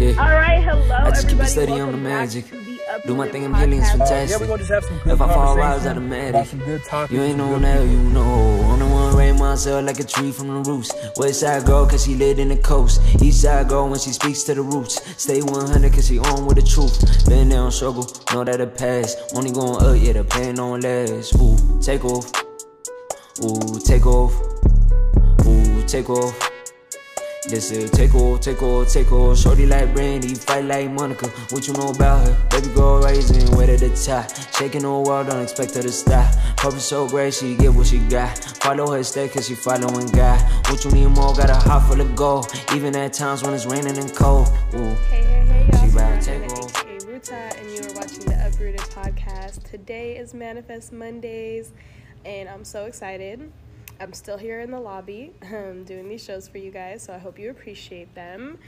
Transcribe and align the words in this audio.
Yeah. 0.00 0.12
All 0.12 0.32
right, 0.34 0.62
hello. 0.62 0.94
I 0.94 1.10
just 1.10 1.28
keep 1.28 1.38
it 1.38 1.42
everybody. 1.42 1.50
steady 1.50 1.72
on 1.80 1.92
the 1.92 1.98
magic. 1.98 2.48
the 2.48 3.02
Do 3.06 3.14
my 3.14 3.28
thing, 3.28 3.44
I'm 3.44 3.52
healing, 3.54 3.80
it's 3.80 3.90
Podcast. 3.90 3.98
fantastic. 3.98 4.30
Yeah, 4.30 4.36
we're 4.40 4.46
gonna 4.46 4.58
just 4.66 4.70
have 4.72 4.84
some 4.84 4.98
good 5.04 5.12
If 5.12 5.20
I 5.20 5.28
fall 5.34 5.56
conversation 5.56 5.70
rise, 5.70 5.86
automatic. 5.86 6.30
about 6.34 6.46
some 6.46 6.58
good 6.60 6.84
topics. 6.84 7.12
You 7.12 7.20
ain't 7.22 7.36
no 7.36 7.48
good 7.50 7.62
now, 7.62 7.80
you 7.82 7.98
know. 7.98 8.22
On 8.70 8.78
the 8.78 8.86
one 8.86 9.14
rain 9.14 9.38
myself 9.38 9.84
like 9.84 10.00
a 10.00 10.04
tree 10.04 10.32
from 10.32 10.48
the 10.48 10.70
roots. 10.70 10.90
West 11.18 11.40
side 11.40 11.66
girl, 11.66 11.86
cause 11.86 12.04
she 12.06 12.14
lit 12.14 12.38
in 12.38 12.48
the 12.48 12.56
coast. 12.56 13.02
East 13.22 13.42
side 13.42 13.68
girl 13.68 13.90
when 13.90 13.98
she 14.00 14.10
speaks 14.10 14.42
to 14.44 14.54
the 14.54 14.62
roots. 14.62 15.00
Stay 15.22 15.42
100 15.42 15.92
cause 15.92 16.06
she 16.08 16.18
on 16.18 16.46
with 16.46 16.56
the 16.56 16.62
truth. 16.62 17.28
Been 17.28 17.50
there 17.50 17.60
on 17.60 17.70
struggle, 17.70 18.06
know 18.32 18.42
that 18.42 18.58
it 18.58 18.78
pass. 18.78 19.14
Only 19.34 19.50
going 19.52 19.82
up, 19.84 19.96
yeah, 20.00 20.14
the 20.14 20.24
pain 20.24 20.54
don't 20.54 20.80
last. 20.80 21.34
Ooh, 21.36 21.58
take 21.82 22.06
off. 22.06 22.24
Ooh, 23.44 23.78
take 23.80 24.06
off. 24.06 24.32
Ooh, 25.46 25.84
take 25.86 26.08
off. 26.08 26.50
This 27.48 27.70
is 27.70 27.90
take 27.90 28.14
off, 28.14 28.40
take 28.40 28.62
off, 28.62 28.92
take 28.92 29.10
off. 29.12 29.38
Shorty 29.38 29.64
like 29.64 29.94
Brandy, 29.94 30.34
fight 30.34 30.64
like 30.66 30.90
Monica. 30.90 31.26
What 31.48 31.66
you 31.66 31.72
know 31.72 31.88
about 31.88 32.26
her? 32.28 32.46
Baby 32.50 32.68
girl 32.74 33.00
rising, 33.00 33.56
way 33.56 33.64
to 33.64 33.78
the 33.78 33.88
top. 33.96 34.30
Shaking 34.54 34.82
the 34.82 34.90
world, 34.90 35.28
don't 35.28 35.42
expect 35.42 35.74
her 35.74 35.80
to 35.82 35.90
stop. 35.90 36.30
Purpose 36.58 36.84
so 36.84 37.08
great, 37.08 37.32
she 37.32 37.56
get 37.56 37.72
what 37.72 37.86
she 37.86 37.98
got. 37.98 38.36
Follow 38.62 38.92
her 38.92 39.02
step, 39.02 39.32
cause 39.32 39.48
she 39.48 39.54
following 39.54 40.06
God. 40.08 40.38
What 40.68 40.84
you 40.84 40.90
need 40.90 41.06
more, 41.08 41.34
got 41.34 41.48
a 41.48 41.54
heart 41.54 41.84
full 41.84 42.00
of 42.00 42.14
gold. 42.14 42.52
Even 42.74 42.94
at 42.94 43.14
times 43.14 43.42
when 43.42 43.54
it's 43.54 43.64
raining 43.64 43.96
and 43.96 44.14
cold. 44.14 44.46
Ooh. 44.74 44.94
Hey, 45.08 45.22
hey, 45.22 45.44
hey, 45.46 45.68
y'all. 45.72 45.86
She 45.86 45.92
about 45.92 46.10
your 46.10 46.20
to 46.20 46.26
take 46.26 46.40
Hannah, 46.42 46.60
off. 46.60 46.84
aka 46.84 47.06
Ruta, 47.06 47.34
and 47.58 47.70
you 47.70 47.80
are 47.90 47.94
watching 47.94 48.24
the 48.26 48.46
Uprooted 48.46 48.80
Podcast. 48.80 49.62
Today 49.70 50.18
is 50.18 50.34
Manifest 50.34 50.92
Mondays, 50.92 51.72
and 52.26 52.50
I'm 52.50 52.64
so 52.64 52.84
excited. 52.84 53.50
I'm 54.00 54.14
still 54.14 54.38
here 54.38 54.60
in 54.60 54.70
the 54.70 54.80
lobby 54.80 55.34
um, 55.52 55.84
doing 55.84 56.08
these 56.08 56.24
shows 56.24 56.48
for 56.48 56.56
you 56.56 56.70
guys, 56.70 57.02
so 57.02 57.12
I 57.12 57.18
hope 57.18 57.38
you 57.38 57.50
appreciate 57.50 58.14
them. 58.14 58.58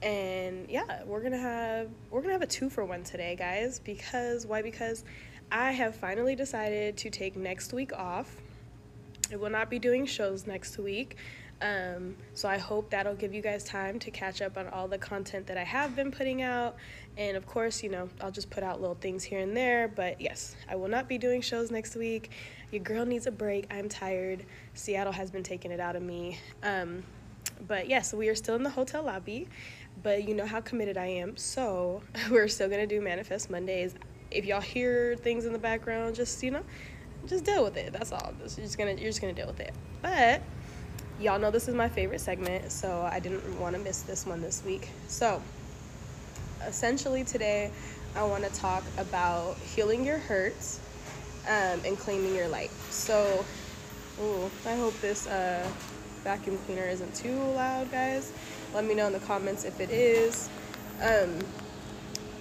And 0.00 0.68
yeah, 0.70 1.02
we're 1.04 1.22
gonna 1.22 1.36
have 1.36 1.88
we're 2.10 2.22
gonna 2.22 2.32
have 2.32 2.42
a 2.42 2.46
two 2.46 2.70
for 2.70 2.84
one 2.84 3.02
today, 3.02 3.36
guys. 3.36 3.80
Because 3.80 4.46
why? 4.46 4.62
Because 4.62 5.04
I 5.52 5.72
have 5.72 5.94
finally 5.94 6.34
decided 6.34 6.96
to 6.98 7.10
take 7.10 7.36
next 7.36 7.74
week 7.74 7.92
off. 7.92 8.34
I 9.30 9.36
will 9.36 9.50
not 9.50 9.68
be 9.68 9.78
doing 9.78 10.06
shows 10.06 10.46
next 10.46 10.78
week. 10.78 11.16
Um, 11.60 12.16
so 12.34 12.48
I 12.48 12.56
hope 12.56 12.90
that'll 12.90 13.16
give 13.16 13.34
you 13.34 13.42
guys 13.42 13.64
time 13.64 13.98
to 14.00 14.10
catch 14.10 14.40
up 14.40 14.56
on 14.56 14.68
all 14.68 14.88
the 14.88 14.98
content 14.98 15.48
that 15.48 15.58
I 15.58 15.64
have 15.64 15.96
been 15.96 16.12
putting 16.12 16.40
out. 16.40 16.76
And 17.18 17.36
of 17.36 17.46
course, 17.46 17.82
you 17.82 17.90
know, 17.90 18.08
I'll 18.20 18.30
just 18.30 18.48
put 18.48 18.62
out 18.62 18.80
little 18.80 18.94
things 18.94 19.24
here 19.24 19.40
and 19.40 19.56
there. 19.56 19.88
But 19.88 20.20
yes, 20.20 20.54
I 20.70 20.76
will 20.76 20.88
not 20.88 21.08
be 21.08 21.18
doing 21.18 21.40
shows 21.40 21.70
next 21.70 21.96
week. 21.96 22.30
Your 22.70 22.82
girl 22.82 23.04
needs 23.04 23.26
a 23.26 23.32
break. 23.32 23.66
I'm 23.70 23.88
tired. 23.88 24.46
Seattle 24.74 25.12
has 25.12 25.30
been 25.30 25.42
taking 25.42 25.72
it 25.72 25.80
out 25.80 25.96
of 25.96 26.02
me. 26.02 26.38
Um, 26.62 27.02
but 27.66 27.88
yes, 27.88 28.14
we 28.14 28.28
are 28.28 28.36
still 28.36 28.54
in 28.54 28.62
the 28.62 28.70
hotel 28.70 29.02
lobby. 29.02 29.48
But 30.00 30.28
you 30.28 30.34
know 30.34 30.46
how 30.46 30.60
committed 30.60 30.96
I 30.96 31.06
am. 31.06 31.36
So 31.36 32.02
we're 32.30 32.46
still 32.46 32.68
going 32.68 32.86
to 32.88 32.94
do 32.94 33.02
Manifest 33.02 33.50
Mondays. 33.50 33.94
If 34.30 34.44
y'all 34.44 34.60
hear 34.60 35.16
things 35.16 35.44
in 35.44 35.52
the 35.52 35.58
background, 35.58 36.14
just, 36.14 36.40
you 36.42 36.52
know, 36.52 36.62
just 37.26 37.44
deal 37.44 37.64
with 37.64 37.76
it. 37.76 37.92
That's 37.92 38.12
all. 38.12 38.32
Just- 38.40 38.58
You're 38.58 38.66
just 38.66 38.78
gonna 38.78 38.92
you're 38.92 39.08
just 39.10 39.20
gonna 39.20 39.32
deal 39.32 39.46
with 39.46 39.60
it. 39.60 39.74
But 40.02 40.42
y'all 41.20 41.38
know 41.38 41.50
this 41.50 41.68
is 41.68 41.74
my 41.74 41.88
favorite 41.88 42.20
segment, 42.20 42.70
so 42.70 43.08
I 43.10 43.18
didn't 43.18 43.58
want 43.58 43.74
to 43.74 43.82
miss 43.82 44.02
this 44.02 44.24
one 44.24 44.40
this 44.40 44.62
week. 44.64 44.88
So 45.08 45.42
essentially 46.66 47.24
today, 47.24 47.70
I 48.14 48.24
want 48.24 48.44
to 48.44 48.50
talk 48.50 48.84
about 48.96 49.56
healing 49.58 50.04
your 50.04 50.18
hurts 50.18 50.80
um, 51.46 51.80
and 51.84 51.98
claiming 51.98 52.34
your 52.34 52.48
light. 52.48 52.70
So, 52.90 53.44
ooh, 54.20 54.50
I 54.66 54.74
hope 54.76 54.98
this 55.00 55.26
uh, 55.26 55.66
vacuum 56.24 56.58
cleaner 56.66 56.84
isn't 56.84 57.14
too 57.14 57.36
loud, 57.54 57.90
guys. 57.90 58.32
Let 58.74 58.84
me 58.84 58.94
know 58.94 59.06
in 59.06 59.12
the 59.12 59.20
comments 59.20 59.64
if 59.64 59.80
it 59.80 59.90
is. 59.90 60.48
Um, 61.02 61.38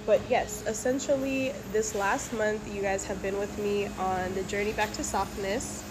but 0.06 0.22
yes, 0.30 0.64
essentially, 0.68 1.52
this 1.74 1.94
last 1.94 2.32
month, 2.34 2.74
you 2.74 2.82
guys 2.82 3.06
have 3.06 3.22
been 3.22 3.38
with 3.38 3.58
me 3.60 3.88
on 4.00 4.34
the 4.36 4.44
journey 4.44 4.72
back 4.72 4.94
to 4.94 5.04
softness. 5.04 5.84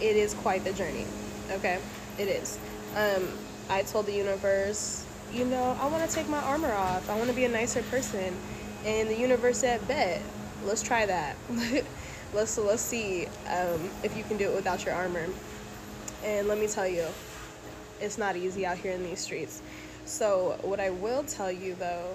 It 0.00 0.16
is 0.16 0.32
quite 0.34 0.64
the 0.64 0.72
journey, 0.72 1.04
okay? 1.50 1.78
It 2.18 2.28
is. 2.28 2.58
Um, 2.96 3.28
I 3.68 3.82
told 3.82 4.06
the 4.06 4.12
universe, 4.12 5.04
you 5.32 5.44
know, 5.44 5.76
I 5.80 5.86
want 5.86 6.08
to 6.08 6.14
take 6.14 6.28
my 6.28 6.40
armor 6.40 6.72
off. 6.72 7.08
I 7.08 7.16
want 7.16 7.28
to 7.28 7.36
be 7.36 7.44
a 7.44 7.48
nicer 7.48 7.82
person. 7.84 8.34
And 8.84 9.08
the 9.08 9.16
universe 9.16 9.58
said, 9.58 9.86
bet, 9.86 10.20
let's 10.64 10.82
try 10.82 11.06
that. 11.06 11.36
let's, 12.34 12.58
let's 12.58 12.82
see 12.82 13.26
um, 13.48 13.90
if 14.02 14.16
you 14.16 14.24
can 14.24 14.36
do 14.36 14.50
it 14.50 14.54
without 14.54 14.84
your 14.84 14.94
armor. 14.94 15.26
And 16.24 16.48
let 16.48 16.58
me 16.58 16.66
tell 16.66 16.86
you, 16.86 17.06
it's 18.00 18.18
not 18.18 18.36
easy 18.36 18.66
out 18.66 18.78
here 18.78 18.92
in 18.92 19.02
these 19.02 19.20
streets. 19.20 19.62
So, 20.04 20.58
what 20.62 20.80
I 20.80 20.90
will 20.90 21.22
tell 21.24 21.52
you 21.52 21.74
though 21.74 22.10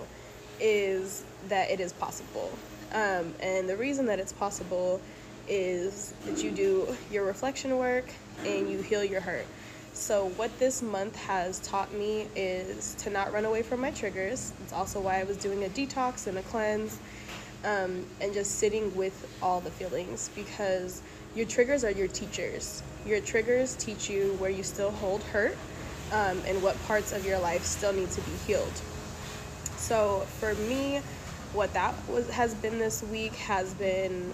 is 0.60 1.24
that 1.48 1.70
it 1.70 1.80
is 1.80 1.94
possible. 1.94 2.52
Um, 2.94 3.34
and 3.40 3.70
the 3.70 3.78
reason 3.78 4.06
that 4.08 4.20
it's 4.20 4.34
possible 4.34 5.00
is 5.48 6.14
that 6.26 6.44
you 6.44 6.52
do 6.52 6.96
your 7.12 7.26
reflection 7.26 7.78
work 7.78 8.06
and 8.46 8.70
you 8.70 8.82
heal 8.82 9.04
your 9.04 9.22
hurt. 9.22 9.46
So, 9.96 10.28
what 10.36 10.60
this 10.60 10.82
month 10.82 11.16
has 11.16 11.60
taught 11.60 11.94
me 11.94 12.28
is 12.36 12.96
to 12.96 13.10
not 13.10 13.32
run 13.32 13.46
away 13.46 13.64
from 13.64 13.80
my 13.80 13.92
triggers. 13.92 14.52
It's 14.62 14.74
also 14.74 15.00
why 15.00 15.22
I 15.22 15.24
was 15.24 15.38
doing 15.38 15.64
a 15.64 15.70
detox 15.70 16.28
and 16.28 16.38
a 16.38 16.42
cleanse 16.42 17.00
um, 17.64 18.06
and 18.20 18.34
just 18.34 18.60
sitting 18.60 18.94
with 18.94 19.26
all 19.42 19.62
the 19.62 19.72
feelings 19.72 20.30
because 20.36 21.02
your 21.34 21.46
triggers 21.46 21.86
are 21.86 21.92
your 21.92 22.10
teachers. 22.10 22.84
Your 23.06 23.22
triggers 23.22 23.74
teach 23.76 24.10
you 24.10 24.34
where 24.34 24.50
you 24.50 24.64
still 24.64 24.92
hold 24.92 25.24
hurt 25.24 25.58
um, 26.12 26.42
and 26.46 26.62
what 26.62 26.78
parts 26.88 27.14
of 27.14 27.26
your 27.26 27.40
life 27.40 27.64
still 27.64 27.94
need 27.94 28.12
to 28.12 28.22
be 28.22 28.32
healed. 28.46 28.82
So 29.78 30.28
for 30.40 30.56
me, 30.56 31.00
what 31.54 31.74
that 31.74 31.96
was 32.10 32.30
has 32.32 32.54
been 32.54 32.80
this 32.80 33.02
week 33.02 33.34
has 33.36 33.74
been 33.76 34.34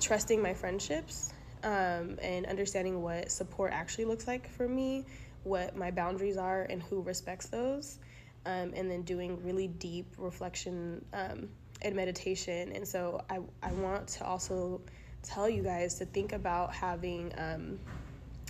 trusting 0.00 0.42
my 0.42 0.52
friendships 0.52 1.29
um, 1.64 2.18
and 2.22 2.46
understanding 2.46 3.02
what 3.02 3.30
support 3.30 3.72
actually 3.72 4.04
looks 4.04 4.26
like 4.26 4.50
for 4.50 4.68
me, 4.68 5.04
what 5.44 5.76
my 5.76 5.90
boundaries 5.90 6.36
are, 6.36 6.62
and 6.62 6.82
who 6.82 7.02
respects 7.02 7.48
those, 7.48 7.98
um, 8.46 8.72
and 8.74 8.90
then 8.90 9.02
doing 9.02 9.42
really 9.44 9.68
deep 9.68 10.06
reflection 10.18 11.04
um, 11.12 11.48
and 11.82 11.94
meditation. 11.94 12.72
And 12.72 12.86
so 12.86 13.22
I 13.30 13.40
I 13.62 13.72
want 13.72 14.08
to 14.08 14.26
also 14.26 14.80
tell 15.22 15.48
you 15.48 15.62
guys 15.62 15.94
to 15.96 16.06
think 16.06 16.32
about 16.32 16.74
having 16.74 17.32
um, 17.38 17.78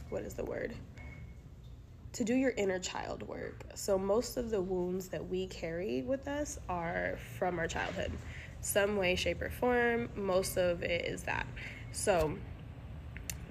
what 0.09 0.23
is 0.23 0.35
the 0.35 0.45
word 0.45 0.75
to 2.13 2.25
do 2.25 2.35
your 2.35 2.53
inner 2.57 2.79
child 2.79 3.23
work. 3.23 3.65
So, 3.75 3.99
most 3.99 4.37
of 4.37 4.51
the 4.51 4.61
wounds 4.61 5.09
that 5.09 5.29
we 5.29 5.47
carry 5.47 6.03
with 6.03 6.27
us 6.27 6.59
are 6.69 7.19
from 7.39 7.59
our 7.59 7.69
childhood, 7.69 8.13
some 8.61 8.97
way, 8.97 9.15
shape, 9.15 9.41
or 9.41 9.51
form. 9.51 10.09
Most 10.17 10.57
of 10.57 10.83
it 10.83 11.05
is 11.05 11.23
that. 11.25 11.47
So, 11.93 12.37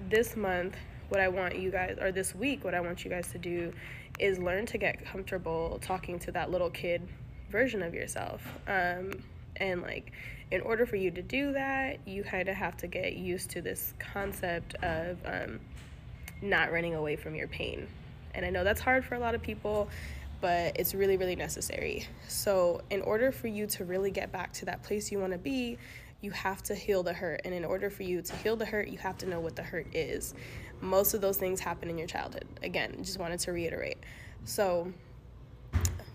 this 0.08 0.36
month, 0.36 0.76
what 1.08 1.20
I 1.20 1.28
want 1.28 1.58
you 1.58 1.70
guys, 1.70 1.98
or 2.00 2.12
this 2.12 2.34
week, 2.34 2.64
what 2.64 2.74
I 2.74 2.80
want 2.80 3.04
you 3.04 3.10
guys 3.10 3.30
to 3.32 3.38
do 3.38 3.72
is 4.18 4.38
learn 4.38 4.66
to 4.66 4.78
get 4.78 5.04
comfortable 5.04 5.78
talking 5.82 6.18
to 6.20 6.32
that 6.32 6.50
little 6.50 6.70
kid 6.70 7.02
version 7.50 7.82
of 7.82 7.94
yourself. 7.94 8.42
Um, 8.68 9.12
and 9.56 9.82
like, 9.82 10.12
in 10.50 10.60
order 10.62 10.86
for 10.86 10.96
you 10.96 11.10
to 11.10 11.22
do 11.22 11.52
that, 11.52 11.98
you 12.06 12.22
kind 12.22 12.48
of 12.48 12.54
have 12.56 12.76
to 12.78 12.86
get 12.86 13.16
used 13.16 13.50
to 13.50 13.62
this 13.62 13.94
concept 13.98 14.74
of 14.82 15.18
um, 15.24 15.60
not 16.42 16.72
running 16.72 16.94
away 16.94 17.16
from 17.16 17.34
your 17.34 17.48
pain. 17.48 17.86
And 18.34 18.44
I 18.44 18.50
know 18.50 18.64
that's 18.64 18.80
hard 18.80 19.04
for 19.04 19.14
a 19.14 19.18
lot 19.18 19.34
of 19.34 19.42
people, 19.42 19.88
but 20.40 20.76
it's 20.78 20.94
really, 20.94 21.16
really 21.16 21.36
necessary. 21.36 22.06
So, 22.28 22.80
in 22.90 23.02
order 23.02 23.30
for 23.32 23.48
you 23.48 23.66
to 23.68 23.84
really 23.84 24.10
get 24.10 24.32
back 24.32 24.52
to 24.54 24.64
that 24.66 24.82
place 24.82 25.12
you 25.12 25.18
want 25.18 25.32
to 25.32 25.38
be, 25.38 25.78
you 26.20 26.30
have 26.32 26.62
to 26.64 26.74
heal 26.74 27.02
the 27.02 27.12
hurt. 27.12 27.40
And 27.44 27.54
in 27.54 27.64
order 27.64 27.90
for 27.90 28.02
you 28.02 28.22
to 28.22 28.36
heal 28.36 28.56
the 28.56 28.66
hurt, 28.66 28.88
you 28.88 28.98
have 28.98 29.18
to 29.18 29.26
know 29.26 29.40
what 29.40 29.56
the 29.56 29.62
hurt 29.62 29.86
is. 29.94 30.34
Most 30.80 31.14
of 31.14 31.20
those 31.20 31.36
things 31.36 31.60
happen 31.60 31.88
in 31.88 31.98
your 31.98 32.06
childhood. 32.06 32.46
Again, 32.62 32.96
just 33.02 33.18
wanted 33.18 33.40
to 33.40 33.52
reiterate. 33.52 33.98
So, 34.44 34.92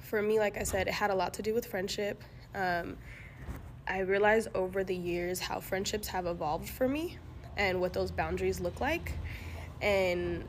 for 0.01 0.21
me, 0.21 0.39
like 0.39 0.57
I 0.57 0.63
said, 0.63 0.87
it 0.87 0.93
had 0.93 1.09
a 1.09 1.15
lot 1.15 1.33
to 1.35 1.41
do 1.41 1.53
with 1.53 1.65
friendship. 1.65 2.23
Um, 2.53 2.97
I 3.87 3.99
realized 3.99 4.49
over 4.55 4.83
the 4.83 4.95
years 4.95 5.39
how 5.39 5.59
friendships 5.59 6.07
have 6.07 6.25
evolved 6.25 6.69
for 6.69 6.87
me 6.87 7.17
and 7.57 7.79
what 7.79 7.93
those 7.93 8.11
boundaries 8.11 8.59
look 8.59 8.81
like. 8.81 9.13
And 9.81 10.45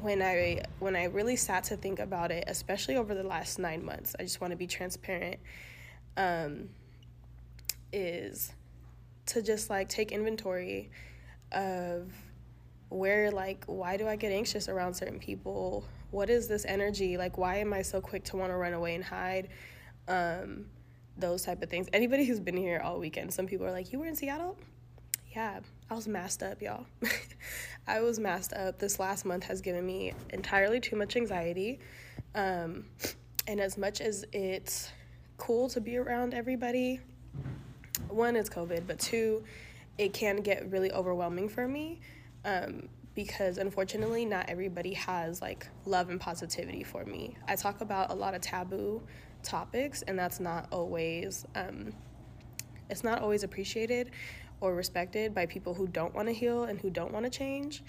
when 0.00 0.22
I 0.22 0.62
when 0.80 0.96
I 0.96 1.04
really 1.04 1.36
sat 1.36 1.64
to 1.64 1.76
think 1.76 1.98
about 1.98 2.30
it, 2.30 2.44
especially 2.46 2.96
over 2.96 3.14
the 3.14 3.22
last 3.22 3.58
nine 3.58 3.84
months, 3.84 4.14
I 4.18 4.22
just 4.22 4.40
want 4.40 4.50
to 4.50 4.56
be 4.56 4.66
transparent. 4.66 5.38
Um, 6.16 6.68
is 7.92 8.52
to 9.26 9.42
just 9.42 9.70
like 9.70 9.88
take 9.88 10.12
inventory 10.12 10.90
of 11.52 12.12
where 12.88 13.30
like 13.30 13.64
why 13.66 13.96
do 13.96 14.06
I 14.06 14.16
get 14.16 14.32
anxious 14.32 14.68
around 14.68 14.94
certain 14.94 15.18
people? 15.18 15.84
What 16.10 16.30
is 16.30 16.48
this 16.48 16.64
energy? 16.64 17.16
Like 17.16 17.38
why 17.38 17.56
am 17.56 17.72
I 17.72 17.82
so 17.82 18.00
quick 18.00 18.24
to 18.24 18.36
want 18.36 18.50
to 18.50 18.56
run 18.56 18.74
away 18.74 18.94
and 18.94 19.04
hide? 19.04 19.48
Um, 20.06 20.66
those 21.16 21.44
type 21.44 21.62
of 21.62 21.70
things. 21.70 21.88
Anybody 21.92 22.24
who's 22.24 22.40
been 22.40 22.56
here 22.56 22.80
all 22.84 22.98
weekend, 22.98 23.32
some 23.32 23.46
people 23.46 23.66
are 23.66 23.72
like, 23.72 23.92
"You 23.92 24.00
were 24.00 24.06
in 24.06 24.16
Seattle?" 24.16 24.56
Yeah, 25.34 25.60
I 25.90 25.94
was 25.94 26.06
masked 26.06 26.42
up, 26.42 26.62
y'all. 26.62 26.86
I 27.86 28.00
was 28.00 28.18
masked 28.18 28.52
up. 28.52 28.78
This 28.78 29.00
last 29.00 29.24
month 29.24 29.44
has 29.44 29.60
given 29.60 29.84
me 29.84 30.12
entirely 30.30 30.80
too 30.80 30.96
much 30.96 31.16
anxiety. 31.16 31.80
Um, 32.34 32.84
and 33.46 33.60
as 33.60 33.76
much 33.76 34.00
as 34.00 34.24
it's 34.32 34.90
cool 35.36 35.68
to 35.70 35.80
be 35.80 35.96
around 35.96 36.34
everybody, 36.34 37.00
one, 38.14 38.36
it's 38.36 38.50
COVID, 38.50 38.86
but 38.86 38.98
two, 38.98 39.44
it 39.98 40.12
can 40.12 40.36
get 40.36 40.70
really 40.70 40.92
overwhelming 40.92 41.48
for 41.48 41.68
me 41.68 42.00
um, 42.44 42.88
because 43.14 43.58
unfortunately, 43.58 44.24
not 44.24 44.48
everybody 44.48 44.94
has 44.94 45.40
like 45.40 45.68
love 45.86 46.10
and 46.10 46.20
positivity 46.20 46.82
for 46.82 47.04
me. 47.04 47.36
I 47.46 47.56
talk 47.56 47.80
about 47.80 48.10
a 48.10 48.14
lot 48.14 48.34
of 48.34 48.40
taboo 48.40 49.02
topics, 49.42 50.02
and 50.02 50.18
that's 50.18 50.40
not 50.40 50.68
always. 50.72 51.46
Um, 51.54 51.92
it's 52.90 53.04
not 53.04 53.22
always 53.22 53.42
appreciated 53.44 54.10
or 54.60 54.74
respected 54.74 55.34
by 55.34 55.46
people 55.46 55.74
who 55.74 55.86
don't 55.86 56.14
want 56.14 56.28
to 56.28 56.34
heal 56.34 56.64
and 56.64 56.80
who 56.80 56.90
don't 56.90 57.12
want 57.12 57.24
to 57.24 57.30
change 57.30 57.82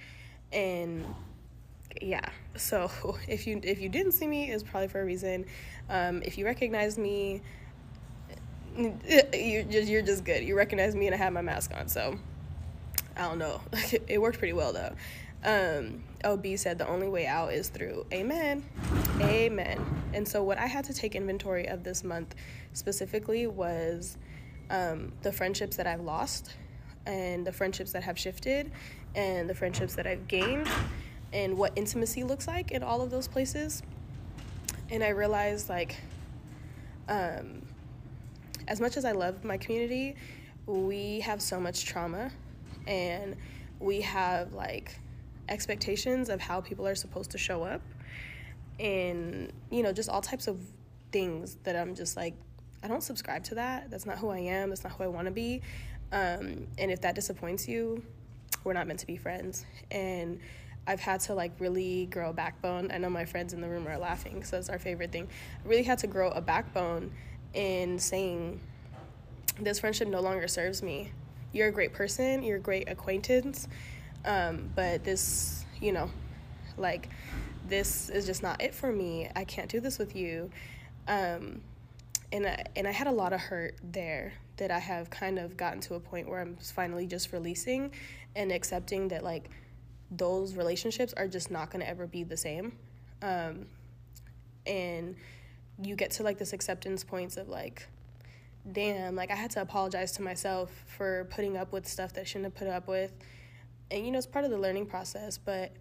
and 0.51 1.05
yeah 2.01 2.27
so 2.55 2.89
if 3.27 3.47
you 3.47 3.59
if 3.63 3.79
you 3.79 3.89
didn't 3.89 4.11
see 4.11 4.27
me 4.27 4.51
it's 4.51 4.63
probably 4.63 4.87
for 4.87 5.01
a 5.01 5.05
reason 5.05 5.45
um, 5.89 6.21
if 6.23 6.37
you 6.37 6.45
recognize 6.45 6.97
me 6.97 7.41
you're 9.33 9.63
just, 9.63 9.87
you're 9.87 10.01
just 10.01 10.23
good. 10.23 10.43
You 10.43 10.57
recognize 10.57 10.95
me 10.95 11.07
and 11.07 11.15
i 11.15 11.17
have 11.17 11.33
my 11.33 11.41
mask 11.41 11.71
on 11.75 11.87
so 11.87 12.17
i 13.17 13.21
don't 13.21 13.39
know. 13.39 13.61
It 14.07 14.21
worked 14.21 14.39
pretty 14.39 14.53
well 14.53 14.73
though. 14.73 14.93
Um, 15.43 16.03
ob 16.23 16.45
said 16.57 16.79
the 16.79 16.87
only 16.87 17.07
way 17.07 17.27
out 17.27 17.53
is 17.53 17.69
through 17.69 18.05
amen. 18.13 18.63
Amen. 19.21 20.03
And 20.13 20.27
so 20.27 20.43
what 20.43 20.57
i 20.57 20.65
had 20.65 20.85
to 20.85 20.93
take 20.93 21.15
inventory 21.15 21.67
of 21.67 21.83
this 21.83 22.03
month 22.03 22.35
specifically 22.73 23.47
was 23.47 24.17
um, 24.69 25.13
the 25.21 25.31
friendships 25.31 25.77
that 25.77 25.87
i've 25.87 26.01
lost 26.01 26.55
and 27.05 27.45
the 27.45 27.51
friendships 27.51 27.91
that 27.91 28.03
have 28.03 28.17
shifted 28.17 28.71
and 29.13 29.49
the 29.49 29.53
friendships 29.53 29.93
that 29.95 30.07
i've 30.07 30.27
gained 30.27 30.67
and 31.35 31.57
what 31.57 31.73
intimacy 31.75 32.23
looks 32.23 32.47
like 32.47 32.71
in 32.71 32.81
all 32.81 33.01
of 33.01 33.11
those 33.11 33.27
places. 33.27 33.83
And 34.89 35.03
I 35.03 35.09
realized, 35.09 35.67
like, 35.69 35.97
um, 37.09 37.61
as 38.67 38.79
much 38.79 38.97
as 38.97 39.05
I 39.05 39.11
love 39.11 39.43
my 39.43 39.57
community, 39.57 40.15
we 40.65 41.19
have 41.21 41.41
so 41.41 41.59
much 41.59 41.85
trauma 41.85 42.31
and 42.87 43.35
we 43.79 44.01
have 44.01 44.53
like 44.53 44.99
expectations 45.49 46.29
of 46.29 46.39
how 46.39 46.61
people 46.61 46.87
are 46.87 46.95
supposed 46.95 47.31
to 47.31 47.37
show 47.37 47.63
up 47.63 47.81
and 48.79 49.51
you 49.69 49.83
know 49.83 49.93
just 49.93 50.09
all 50.09 50.21
types 50.21 50.47
of 50.47 50.59
things 51.11 51.57
that 51.63 51.75
i'm 51.75 51.93
just 51.93 52.17
like 52.17 52.33
i 52.83 52.87
don't 52.87 53.03
subscribe 53.03 53.43
to 53.43 53.55
that 53.55 53.89
that's 53.89 54.05
not 54.05 54.17
who 54.17 54.29
i 54.29 54.39
am 54.39 54.69
that's 54.69 54.83
not 54.83 54.91
who 54.93 55.03
i 55.03 55.07
want 55.07 55.25
to 55.25 55.31
be 55.31 55.61
um, 56.11 56.67
and 56.77 56.91
if 56.91 57.01
that 57.01 57.15
disappoints 57.15 57.67
you 57.67 58.03
we're 58.63 58.73
not 58.73 58.87
meant 58.87 58.99
to 58.99 59.07
be 59.07 59.17
friends 59.17 59.65
and 59.91 60.39
I've 60.87 60.99
had 60.99 61.19
to 61.21 61.33
like 61.33 61.51
really 61.59 62.05
grow 62.07 62.29
a 62.29 62.33
backbone. 62.33 62.91
I 62.91 62.99
know 62.99 63.09
my 63.09 63.25
friends 63.25 63.53
in 63.53 63.61
the 63.61 63.67
room 63.67 63.87
are 63.87 63.97
laughing, 63.97 64.43
so 64.43 64.55
that's 64.55 64.69
our 64.69 64.77
favorite 64.77 65.11
thing. 65.11 65.27
I 65.63 65.67
really 65.67 65.83
had 65.83 65.97
to 65.99 66.07
grow 66.07 66.29
a 66.29 66.41
backbone 66.41 67.11
in 67.55 67.99
saying, 67.99 68.59
this 69.59 69.79
friendship 69.79 70.07
no 70.07 70.19
longer 70.19 70.47
serves 70.47 70.83
me. 70.83 71.11
You're 71.53 71.69
a 71.69 71.71
great 71.71 71.93
person, 71.93 72.43
you're 72.43 72.57
a 72.57 72.61
great 72.61 72.89
acquaintance, 72.89 73.67
um, 74.25 74.69
but 74.75 75.03
this, 75.03 75.65
you 75.79 75.93
know, 75.93 76.09
like, 76.77 77.09
this 77.67 78.09
is 78.09 78.25
just 78.25 78.43
not 78.43 78.61
it 78.61 78.75
for 78.75 78.91
me. 78.91 79.29
I 79.35 79.43
can't 79.43 79.69
do 79.69 79.79
this 79.79 79.97
with 79.97 80.15
you. 80.15 80.51
Um, 81.07 81.61
and 82.31 82.45
I, 82.45 82.63
and 82.75 82.87
I 82.87 82.91
had 82.91 83.07
a 83.07 83.11
lot 83.11 83.33
of 83.33 83.39
hurt 83.39 83.75
there 83.81 84.33
that 84.57 84.71
I 84.71 84.79
have 84.79 85.09
kind 85.09 85.39
of 85.39 85.57
gotten 85.57 85.79
to 85.81 85.95
a 85.95 85.99
point 85.99 86.27
where 86.27 86.41
I'm 86.41 86.57
finally 86.57 87.07
just 87.07 87.31
releasing 87.31 87.91
and 88.35 88.51
accepting 88.51 89.07
that 89.09 89.23
like 89.23 89.49
those 90.11 90.55
relationships 90.55 91.13
are 91.13 91.27
just 91.27 91.51
not 91.51 91.71
going 91.71 91.81
to 91.81 91.89
ever 91.89 92.07
be 92.07 92.23
the 92.23 92.37
same. 92.37 92.73
Um, 93.21 93.67
and 94.65 95.15
you 95.81 95.95
get 95.95 96.11
to 96.11 96.23
like 96.23 96.37
this 96.37 96.53
acceptance 96.53 97.03
points 97.03 97.37
of 97.37 97.49
like, 97.49 97.87
damn, 98.71 99.15
like 99.15 99.31
I 99.31 99.35
had 99.35 99.51
to 99.51 99.61
apologize 99.61 100.11
to 100.13 100.21
myself 100.21 100.71
for 100.87 101.27
putting 101.31 101.57
up 101.57 101.71
with 101.71 101.87
stuff 101.87 102.13
that 102.13 102.21
I 102.21 102.23
shouldn't 102.23 102.45
have 102.45 102.55
put 102.55 102.67
up 102.67 102.87
with. 102.87 103.11
And 103.91 104.05
you 104.05 104.11
know, 104.11 104.17
it's 104.17 104.27
part 104.27 104.45
of 104.45 104.51
the 104.51 104.57
learning 104.57 104.87
process, 104.87 105.37
but 105.37 105.73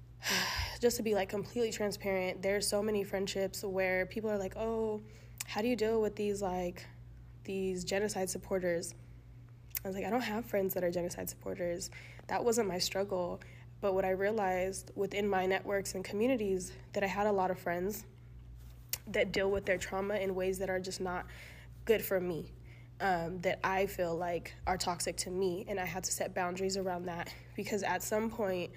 just 0.80 0.96
to 0.96 1.02
be 1.02 1.14
like 1.14 1.28
completely 1.28 1.70
transparent, 1.70 2.42
there's 2.42 2.66
so 2.66 2.82
many 2.82 3.04
friendships 3.04 3.62
where 3.62 4.06
people 4.06 4.30
are 4.30 4.38
like, 4.38 4.56
"Oh, 4.56 5.00
how 5.46 5.62
do 5.62 5.68
you 5.68 5.76
deal 5.76 6.00
with 6.00 6.16
these 6.16 6.42
like 6.42 6.84
these 7.44 7.84
genocide 7.84 8.28
supporters?" 8.28 8.94
I 9.84 9.88
was 9.88 9.96
like, 9.96 10.06
I 10.06 10.10
don't 10.10 10.20
have 10.20 10.44
friends 10.44 10.74
that 10.74 10.84
are 10.84 10.90
genocide 10.92 11.28
supporters. 11.28 11.90
That 12.28 12.44
wasn't 12.44 12.68
my 12.68 12.78
struggle. 12.78 13.40
But 13.80 13.94
what 13.94 14.04
I 14.04 14.10
realized 14.10 14.92
within 14.94 15.28
my 15.28 15.44
networks 15.44 15.96
and 15.96 16.04
communities 16.04 16.70
that 16.92 17.02
I 17.02 17.08
had 17.08 17.26
a 17.26 17.32
lot 17.32 17.50
of 17.50 17.58
friends 17.58 18.04
that 19.08 19.32
deal 19.32 19.50
with 19.50 19.66
their 19.66 19.78
trauma 19.78 20.16
in 20.16 20.34
ways 20.34 20.58
that 20.58 20.70
are 20.70 20.80
just 20.80 21.00
not 21.00 21.26
good 21.84 22.02
for 22.02 22.20
me. 22.20 22.52
Um, 23.00 23.40
that 23.40 23.58
I 23.64 23.86
feel 23.86 24.14
like 24.14 24.54
are 24.64 24.76
toxic 24.76 25.16
to 25.18 25.30
me, 25.30 25.64
and 25.68 25.80
I 25.80 25.84
had 25.84 26.04
to 26.04 26.12
set 26.12 26.34
boundaries 26.34 26.76
around 26.76 27.06
that 27.06 27.34
because 27.56 27.82
at 27.82 28.00
some 28.02 28.30
point, 28.30 28.70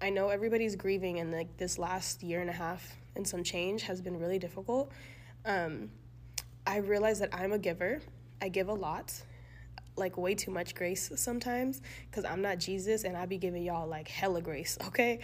I 0.00 0.08
know 0.08 0.28
everybody's 0.28 0.76
grieving, 0.76 1.18
and 1.18 1.32
like 1.32 1.56
this 1.56 1.78
last 1.78 2.22
year 2.22 2.40
and 2.40 2.48
a 2.48 2.52
half 2.52 2.96
and 3.16 3.26
some 3.26 3.42
change 3.42 3.82
has 3.82 4.00
been 4.00 4.18
really 4.18 4.38
difficult. 4.38 4.90
Um, 5.44 5.90
I 6.66 6.78
realized 6.78 7.20
that 7.22 7.30
I'm 7.32 7.52
a 7.52 7.58
giver. 7.58 8.00
I 8.40 8.48
give 8.48 8.68
a 8.68 8.74
lot, 8.74 9.12
like 9.96 10.16
way 10.16 10.34
too 10.34 10.50
much 10.50 10.74
grace 10.74 11.10
sometimes 11.16 11.82
because 12.10 12.24
I'm 12.24 12.40
not 12.40 12.58
Jesus 12.58 13.04
and 13.04 13.16
I 13.16 13.26
be 13.26 13.38
giving 13.38 13.62
y'all 13.62 13.88
like 13.88 14.08
hella 14.08 14.40
grace, 14.40 14.78
okay? 14.88 15.20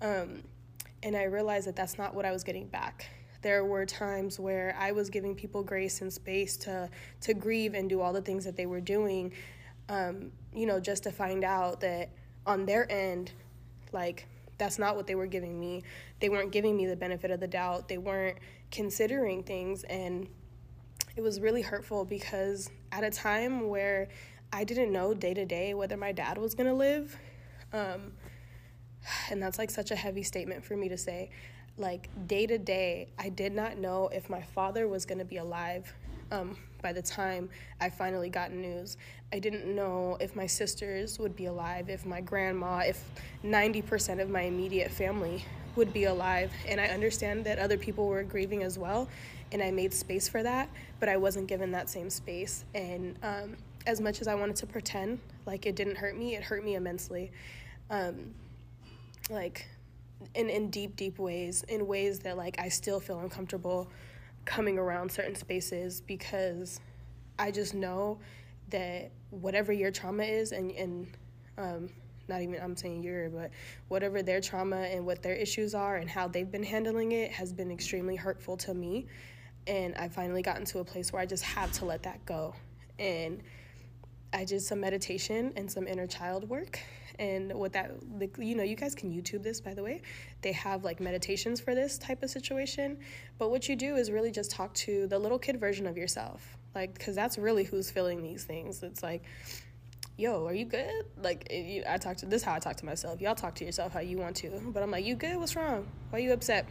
Um, 0.00 0.42
and 1.02 1.16
I 1.16 1.24
realized 1.24 1.66
that 1.66 1.76
that's 1.76 1.98
not 1.98 2.14
what 2.14 2.24
I 2.24 2.32
was 2.32 2.44
getting 2.44 2.66
back. 2.66 3.08
There 3.42 3.64
were 3.64 3.86
times 3.86 4.40
where 4.40 4.74
I 4.78 4.92
was 4.92 5.10
giving 5.10 5.34
people 5.34 5.62
grace 5.62 6.00
and 6.00 6.12
space 6.12 6.56
to 6.58 6.90
to 7.22 7.34
grieve 7.34 7.74
and 7.74 7.88
do 7.88 8.00
all 8.00 8.12
the 8.12 8.22
things 8.22 8.44
that 8.44 8.56
they 8.56 8.66
were 8.66 8.80
doing, 8.80 9.32
um, 9.88 10.32
you 10.52 10.66
know, 10.66 10.80
just 10.80 11.04
to 11.04 11.12
find 11.12 11.44
out 11.44 11.80
that 11.80 12.10
on 12.46 12.66
their 12.66 12.90
end, 12.90 13.32
like 13.92 14.26
that's 14.58 14.78
not 14.78 14.96
what 14.96 15.06
they 15.06 15.14
were 15.14 15.26
giving 15.26 15.58
me. 15.58 15.84
They 16.20 16.28
weren't 16.28 16.50
giving 16.50 16.76
me 16.76 16.86
the 16.86 16.96
benefit 16.96 17.30
of 17.30 17.38
the 17.38 17.46
doubt. 17.46 17.88
They 17.88 17.98
weren't 17.98 18.38
considering 18.70 19.44
things 19.44 19.84
and 19.84 20.28
it 21.16 21.20
was 21.22 21.40
really 21.40 21.62
hurtful 21.62 22.04
because 22.04 22.70
at 22.92 23.02
a 23.02 23.10
time 23.10 23.68
where 23.68 24.08
I 24.52 24.64
didn't 24.64 24.92
know 24.92 25.14
day 25.14 25.34
to 25.34 25.44
day 25.44 25.74
whether 25.74 25.96
my 25.96 26.12
dad 26.12 26.38
was 26.38 26.54
gonna 26.54 26.74
live, 26.74 27.16
um, 27.72 28.12
and 29.30 29.42
that's 29.42 29.58
like 29.58 29.70
such 29.70 29.90
a 29.90 29.96
heavy 29.96 30.22
statement 30.22 30.64
for 30.64 30.76
me 30.76 30.88
to 30.88 30.98
say. 30.98 31.30
Like 31.78 32.08
day 32.26 32.46
to 32.46 32.58
day, 32.58 33.08
I 33.18 33.28
did 33.28 33.54
not 33.54 33.78
know 33.78 34.08
if 34.12 34.28
my 34.28 34.42
father 34.42 34.88
was 34.88 35.06
gonna 35.06 35.24
be 35.24 35.36
alive. 35.36 35.92
Um, 36.30 36.56
by 36.82 36.92
the 36.92 37.02
time 37.02 37.48
I 37.80 37.88
finally 37.88 38.28
got 38.28 38.52
news, 38.52 38.96
I 39.32 39.38
didn't 39.38 39.64
know 39.74 40.16
if 40.20 40.36
my 40.36 40.46
sisters 40.46 41.18
would 41.18 41.34
be 41.34 41.46
alive, 41.46 41.88
if 41.88 42.04
my 42.04 42.20
grandma, 42.20 42.80
if 42.80 43.02
90% 43.44 44.20
of 44.20 44.28
my 44.28 44.42
immediate 44.42 44.90
family 44.90 45.44
would 45.76 45.92
be 45.92 46.04
alive. 46.04 46.52
And 46.66 46.80
I 46.80 46.86
understand 46.88 47.44
that 47.46 47.58
other 47.58 47.78
people 47.78 48.06
were 48.06 48.22
grieving 48.22 48.62
as 48.62 48.78
well 48.78 49.08
and 49.52 49.62
I 49.62 49.70
made 49.70 49.94
space 49.94 50.28
for 50.28 50.42
that, 50.42 50.68
but 51.00 51.08
I 51.08 51.16
wasn't 51.16 51.46
given 51.46 51.72
that 51.72 51.88
same 51.88 52.10
space. 52.10 52.64
And 52.74 53.16
um, 53.22 53.56
as 53.86 54.00
much 54.00 54.20
as 54.20 54.28
I 54.28 54.34
wanted 54.34 54.56
to 54.56 54.66
pretend 54.66 55.20
like 55.46 55.66
it 55.66 55.76
didn't 55.76 55.96
hurt 55.96 56.16
me, 56.16 56.36
it 56.36 56.42
hurt 56.42 56.64
me 56.64 56.74
immensely. 56.74 57.30
Um, 57.90 58.34
like 59.30 59.66
in, 60.34 60.48
in 60.48 60.70
deep, 60.70 60.96
deep 60.96 61.18
ways, 61.18 61.64
in 61.68 61.86
ways 61.86 62.20
that 62.20 62.36
like 62.36 62.58
I 62.58 62.68
still 62.68 63.00
feel 63.00 63.20
uncomfortable 63.20 63.90
coming 64.44 64.78
around 64.78 65.10
certain 65.10 65.34
spaces 65.34 66.00
because 66.00 66.80
I 67.38 67.50
just 67.50 67.74
know 67.74 68.18
that 68.70 69.10
whatever 69.30 69.72
your 69.72 69.90
trauma 69.90 70.24
is 70.24 70.52
and, 70.52 70.70
and 70.72 71.06
um, 71.56 71.90
not 72.28 72.42
even 72.42 72.60
I'm 72.60 72.76
saying 72.76 73.02
your, 73.02 73.30
but 73.30 73.50
whatever 73.88 74.22
their 74.22 74.40
trauma 74.40 74.76
and 74.76 75.06
what 75.06 75.22
their 75.22 75.34
issues 75.34 75.74
are 75.74 75.96
and 75.96 76.08
how 76.08 76.28
they've 76.28 76.50
been 76.50 76.62
handling 76.62 77.12
it 77.12 77.30
has 77.32 77.52
been 77.52 77.70
extremely 77.70 78.16
hurtful 78.16 78.56
to 78.58 78.74
me 78.74 79.06
and 79.68 79.94
I 79.96 80.08
finally 80.08 80.42
gotten 80.42 80.64
to 80.66 80.78
a 80.78 80.84
place 80.84 81.12
where 81.12 81.20
I 81.20 81.26
just 81.26 81.44
have 81.44 81.70
to 81.72 81.84
let 81.84 82.02
that 82.04 82.24
go. 82.24 82.54
And 82.98 83.42
I 84.32 84.44
did 84.44 84.62
some 84.62 84.80
meditation 84.80 85.52
and 85.56 85.70
some 85.70 85.86
inner 85.86 86.06
child 86.06 86.48
work. 86.48 86.80
And 87.18 87.52
what 87.54 87.72
that, 87.72 87.92
like, 88.18 88.36
you 88.38 88.54
know, 88.54 88.62
you 88.62 88.76
guys 88.76 88.94
can 88.94 89.12
YouTube 89.12 89.42
this, 89.42 89.60
by 89.60 89.74
the 89.74 89.82
way. 89.82 90.02
They 90.42 90.52
have 90.52 90.84
like 90.84 91.00
meditations 91.00 91.60
for 91.60 91.74
this 91.74 91.98
type 91.98 92.22
of 92.22 92.30
situation. 92.30 92.98
But 93.38 93.50
what 93.50 93.68
you 93.68 93.76
do 93.76 93.96
is 93.96 94.10
really 94.10 94.30
just 94.30 94.50
talk 94.50 94.74
to 94.74 95.06
the 95.06 95.18
little 95.18 95.38
kid 95.38 95.58
version 95.60 95.86
of 95.86 95.96
yourself. 95.96 96.56
Like, 96.74 96.94
because 96.94 97.14
that's 97.14 97.38
really 97.38 97.64
who's 97.64 97.90
feeling 97.90 98.22
these 98.22 98.44
things. 98.44 98.82
It's 98.82 99.02
like, 99.02 99.24
yo, 100.16 100.46
are 100.46 100.54
you 100.54 100.64
good? 100.64 101.06
Like, 101.22 101.50
I 101.88 101.96
talk 101.98 102.16
to 102.18 102.26
this 102.26 102.42
how 102.42 102.54
I 102.54 102.58
talk 102.58 102.76
to 102.76 102.86
myself. 102.86 103.20
Y'all 103.20 103.34
talk 103.34 103.54
to 103.56 103.64
yourself 103.64 103.92
how 103.92 104.00
you 104.00 104.18
want 104.18 104.36
to. 104.36 104.50
But 104.72 104.82
I'm 104.82 104.90
like, 104.90 105.04
you 105.04 105.14
good? 105.14 105.36
What's 105.36 105.56
wrong? 105.56 105.88
Why 106.10 106.18
are 106.18 106.22
you 106.22 106.32
upset? 106.32 106.66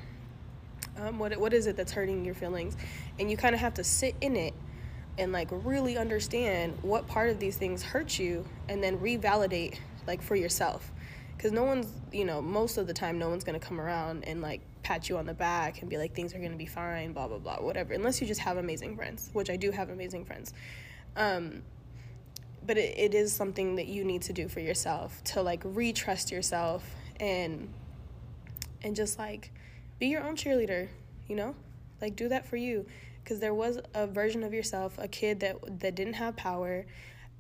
um, 0.99 1.19
what 1.19 1.37
what 1.37 1.53
is 1.53 1.67
it 1.67 1.75
that's 1.75 1.91
hurting 1.91 2.25
your 2.25 2.35
feelings 2.35 2.75
and 3.19 3.29
you 3.29 3.37
kind 3.37 3.53
of 3.53 3.61
have 3.61 3.73
to 3.75 3.83
sit 3.83 4.15
in 4.21 4.35
it 4.35 4.53
and 5.17 5.31
like 5.31 5.47
really 5.51 5.97
understand 5.97 6.77
what 6.81 7.07
part 7.07 7.29
of 7.29 7.39
these 7.39 7.57
things 7.57 7.83
hurt 7.83 8.17
you 8.19 8.45
and 8.69 8.83
then 8.83 8.97
revalidate 8.97 9.77
like 10.07 10.21
for 10.21 10.35
yourself 10.35 10.91
because 11.35 11.51
no 11.51 11.63
one's 11.63 11.87
you 12.11 12.25
know 12.25 12.41
most 12.41 12.77
of 12.77 12.87
the 12.87 12.93
time 12.93 13.19
no 13.19 13.29
one's 13.29 13.43
going 13.43 13.59
to 13.59 13.65
come 13.65 13.79
around 13.79 14.23
and 14.25 14.41
like 14.41 14.61
pat 14.87 15.09
you 15.09 15.17
on 15.17 15.25
the 15.25 15.33
back 15.33 15.81
and 15.81 15.89
be 15.89 15.97
like 15.97 16.15
things 16.15 16.33
are 16.33 16.39
going 16.39 16.51
to 16.51 16.57
be 16.57 16.65
fine, 16.65 17.11
blah 17.11 17.27
blah 17.27 17.37
blah, 17.37 17.57
whatever. 17.57 17.93
Unless 17.93 18.21
you 18.21 18.27
just 18.27 18.39
have 18.39 18.55
amazing 18.55 18.95
friends, 18.95 19.29
which 19.33 19.49
I 19.49 19.57
do 19.57 19.69
have 19.71 19.89
amazing 19.89 20.23
friends. 20.23 20.53
Um, 21.17 21.61
but 22.65 22.77
it, 22.77 22.97
it 22.97 23.13
is 23.13 23.33
something 23.33 23.75
that 23.75 23.87
you 23.87 24.05
need 24.05 24.21
to 24.23 24.33
do 24.33 24.47
for 24.47 24.61
yourself 24.61 25.21
to 25.25 25.41
like 25.41 25.61
retrust 25.63 26.31
yourself 26.31 26.89
and 27.19 27.67
and 28.81 28.95
just 28.95 29.19
like 29.19 29.51
be 29.99 30.07
your 30.07 30.23
own 30.23 30.37
cheerleader, 30.37 30.87
you 31.27 31.35
know? 31.35 31.53
Like 31.99 32.15
do 32.15 32.29
that 32.29 32.45
for 32.45 32.55
you 32.55 32.85
because 33.21 33.41
there 33.41 33.53
was 33.53 33.79
a 33.93 34.07
version 34.07 34.41
of 34.41 34.53
yourself, 34.53 34.97
a 34.97 35.09
kid 35.09 35.41
that 35.41 35.79
that 35.81 35.95
didn't 35.95 36.13
have 36.13 36.37
power, 36.37 36.85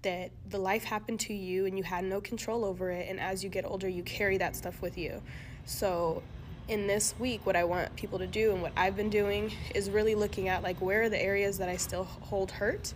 that 0.01 0.31
the 0.49 0.57
life 0.57 0.83
happened 0.83 1.19
to 1.19 1.33
you 1.33 1.65
and 1.65 1.77
you 1.77 1.83
had 1.83 2.03
no 2.03 2.21
control 2.21 2.63
over 2.63 2.91
it 2.91 3.07
and 3.09 3.19
as 3.19 3.43
you 3.43 3.49
get 3.49 3.65
older 3.65 3.87
you 3.87 4.03
carry 4.03 4.37
that 4.37 4.55
stuff 4.55 4.81
with 4.81 4.97
you. 4.97 5.21
So 5.65 6.21
in 6.67 6.87
this 6.87 7.15
week 7.19 7.45
what 7.45 7.55
I 7.55 7.63
want 7.63 7.95
people 7.95 8.19
to 8.19 8.27
do 8.27 8.51
and 8.51 8.61
what 8.61 8.73
I've 8.77 8.95
been 8.95 9.09
doing 9.09 9.51
is 9.73 9.89
really 9.89 10.15
looking 10.15 10.49
at 10.49 10.63
like 10.63 10.79
where 10.81 11.03
are 11.03 11.09
the 11.09 11.21
areas 11.21 11.57
that 11.57 11.69
I 11.69 11.77
still 11.77 12.03
hold 12.03 12.51
hurt? 12.51 12.93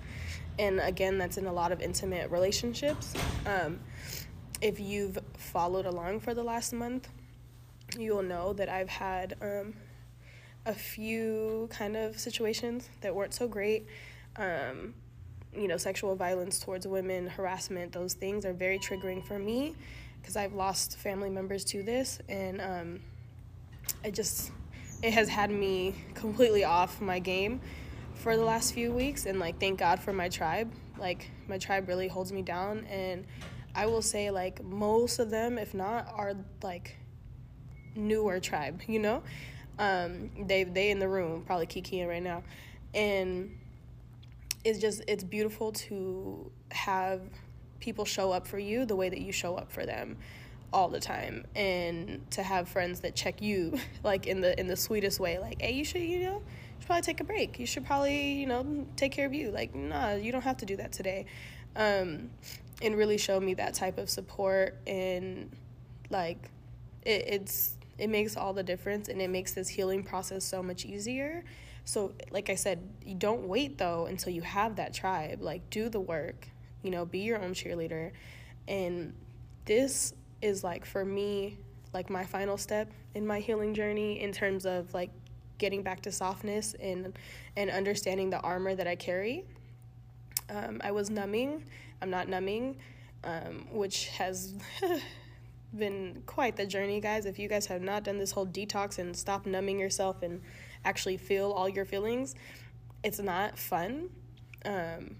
And 0.59 0.79
again 0.79 1.17
that's 1.17 1.37
in 1.37 1.47
a 1.47 1.53
lot 1.53 1.71
of 1.71 1.81
intimate 1.81 2.29
relationships. 2.29 3.13
Um, 3.45 3.79
if 4.61 4.79
you've 4.79 5.17
followed 5.37 5.85
along 5.85 6.19
for 6.19 6.33
the 6.33 6.43
last 6.43 6.71
month 6.73 7.09
you'll 7.97 8.23
know 8.23 8.53
that 8.53 8.69
i've 8.69 8.87
had 8.87 9.35
um, 9.41 9.73
a 10.65 10.73
few 10.73 11.67
kind 11.71 11.95
of 11.97 12.19
situations 12.19 12.89
that 13.01 13.15
weren't 13.15 13.33
so 13.33 13.47
great. 13.47 13.85
Um, 14.35 14.93
you 15.55 15.67
know 15.67 15.77
sexual 15.77 16.15
violence 16.15 16.59
towards 16.59 16.87
women 16.87 17.27
harassment 17.27 17.91
those 17.91 18.13
things 18.13 18.45
are 18.45 18.53
very 18.53 18.79
triggering 18.79 19.25
for 19.25 19.37
me 19.37 19.75
because 20.21 20.35
i've 20.35 20.53
lost 20.53 20.97
family 20.97 21.29
members 21.29 21.63
to 21.65 21.83
this 21.83 22.19
and 22.29 22.61
um, 22.61 22.99
it 24.03 24.13
just 24.13 24.51
it 25.03 25.13
has 25.13 25.29
had 25.29 25.49
me 25.49 25.95
completely 26.13 26.63
off 26.63 27.01
my 27.01 27.19
game 27.19 27.59
for 28.15 28.37
the 28.37 28.43
last 28.43 28.73
few 28.73 28.91
weeks 28.91 29.25
and 29.25 29.39
like 29.39 29.59
thank 29.59 29.79
God 29.79 29.99
for 29.99 30.13
my 30.13 30.29
tribe. 30.29 30.71
Like 30.97 31.31
my 31.47 31.57
tribe 31.57 31.87
really 31.87 32.07
holds 32.07 32.31
me 32.31 32.43
down 32.43 32.85
and 32.85 33.25
I 33.73 33.87
will 33.87 34.03
say 34.03 34.29
like 34.29 34.63
most 34.63 35.19
of 35.19 35.31
them 35.31 35.57
if 35.57 35.73
not 35.73 36.07
are 36.13 36.33
like 36.61 36.97
newer 37.95 38.39
tribe, 38.39 38.81
you 38.87 38.99
know? 38.99 39.23
Um 39.79 40.29
they 40.45 40.63
they 40.63 40.91
in 40.91 40.99
the 40.99 41.07
room 41.07 41.43
probably 41.45 41.65
kikiing 41.65 42.07
right 42.07 42.21
now. 42.21 42.43
And 42.93 43.57
it's 44.63 44.79
just 44.79 45.01
it's 45.07 45.23
beautiful 45.23 45.71
to 45.71 46.51
have 46.71 47.21
people 47.79 48.05
show 48.05 48.31
up 48.31 48.45
for 48.45 48.59
you 48.59 48.85
the 48.85 48.95
way 48.95 49.09
that 49.09 49.21
you 49.21 49.31
show 49.31 49.55
up 49.55 49.71
for 49.71 49.85
them 49.85 50.17
all 50.73 50.87
the 50.87 50.99
time 50.99 51.45
and 51.55 52.29
to 52.31 52.41
have 52.41 52.69
friends 52.69 53.01
that 53.01 53.15
check 53.15 53.41
you 53.41 53.77
like 54.03 54.27
in 54.27 54.39
the 54.41 54.57
in 54.59 54.67
the 54.67 54.75
sweetest 54.75 55.19
way 55.19 55.39
like 55.39 55.61
hey 55.61 55.71
you 55.71 55.83
should 55.83 56.01
you 56.01 56.23
know 56.23 56.35
you 56.35 56.41
should 56.79 56.87
probably 56.87 57.01
take 57.03 57.19
a 57.19 57.23
break. 57.23 57.59
You 57.59 57.67
should 57.67 57.85
probably, 57.85 58.33
you 58.33 58.47
know, 58.47 58.87
take 58.95 59.11
care 59.11 59.27
of 59.27 59.35
you. 59.35 59.51
Like, 59.51 59.75
nah, 59.75 60.15
you 60.15 60.31
don't 60.31 60.41
have 60.41 60.57
to 60.57 60.65
do 60.65 60.77
that 60.77 60.91
today. 60.91 61.27
Um, 61.75 62.31
and 62.81 62.97
really 62.97 63.19
show 63.19 63.39
me 63.39 63.53
that 63.53 63.75
type 63.75 63.99
of 63.99 64.09
support 64.09 64.75
and 64.87 65.55
like 66.09 66.49
it, 67.03 67.25
it's 67.27 67.75
it 67.99 68.09
makes 68.09 68.35
all 68.35 68.53
the 68.53 68.63
difference 68.63 69.07
and 69.07 69.21
it 69.21 69.29
makes 69.29 69.53
this 69.53 69.67
healing 69.67 70.03
process 70.03 70.43
so 70.43 70.63
much 70.63 70.85
easier. 70.85 71.43
So, 71.91 72.13
like 72.31 72.49
I 72.49 72.55
said, 72.55 72.79
you 73.05 73.15
don't 73.15 73.49
wait 73.49 73.77
though 73.77 74.05
until 74.05 74.31
you 74.31 74.43
have 74.43 74.77
that 74.77 74.93
tribe. 74.93 75.41
Like, 75.41 75.69
do 75.69 75.89
the 75.89 75.99
work, 75.99 76.47
you 76.83 76.89
know, 76.89 77.03
be 77.03 77.19
your 77.19 77.43
own 77.43 77.53
cheerleader. 77.53 78.11
And 78.65 79.13
this 79.65 80.13
is 80.41 80.63
like 80.63 80.85
for 80.85 81.03
me, 81.03 81.57
like 81.93 82.09
my 82.09 82.23
final 82.23 82.57
step 82.57 82.89
in 83.13 83.27
my 83.27 83.41
healing 83.41 83.73
journey 83.73 84.21
in 84.21 84.31
terms 84.31 84.65
of 84.65 84.93
like 84.93 85.09
getting 85.57 85.83
back 85.83 85.99
to 86.03 86.13
softness 86.13 86.75
and 86.79 87.11
and 87.57 87.69
understanding 87.69 88.29
the 88.29 88.39
armor 88.39 88.73
that 88.73 88.87
I 88.87 88.95
carry. 88.95 89.43
Um, 90.49 90.79
I 90.85 90.91
was 90.91 91.09
numbing. 91.09 91.65
I'm 92.01 92.09
not 92.09 92.29
numbing, 92.29 92.77
um, 93.25 93.67
which 93.69 94.07
has 94.11 94.53
been 95.77 96.23
quite 96.25 96.55
the 96.55 96.65
journey, 96.65 97.01
guys. 97.01 97.25
If 97.25 97.37
you 97.37 97.49
guys 97.49 97.65
have 97.65 97.81
not 97.81 98.05
done 98.05 98.17
this 98.17 98.31
whole 98.31 98.47
detox 98.47 98.97
and 98.97 99.13
stop 99.13 99.45
numbing 99.45 99.77
yourself 99.77 100.23
and 100.23 100.41
actually 100.85 101.17
feel 101.17 101.51
all 101.51 101.69
your 101.69 101.85
feelings, 101.85 102.35
it's 103.03 103.19
not 103.19 103.57
fun, 103.57 104.09
um, 104.65 105.15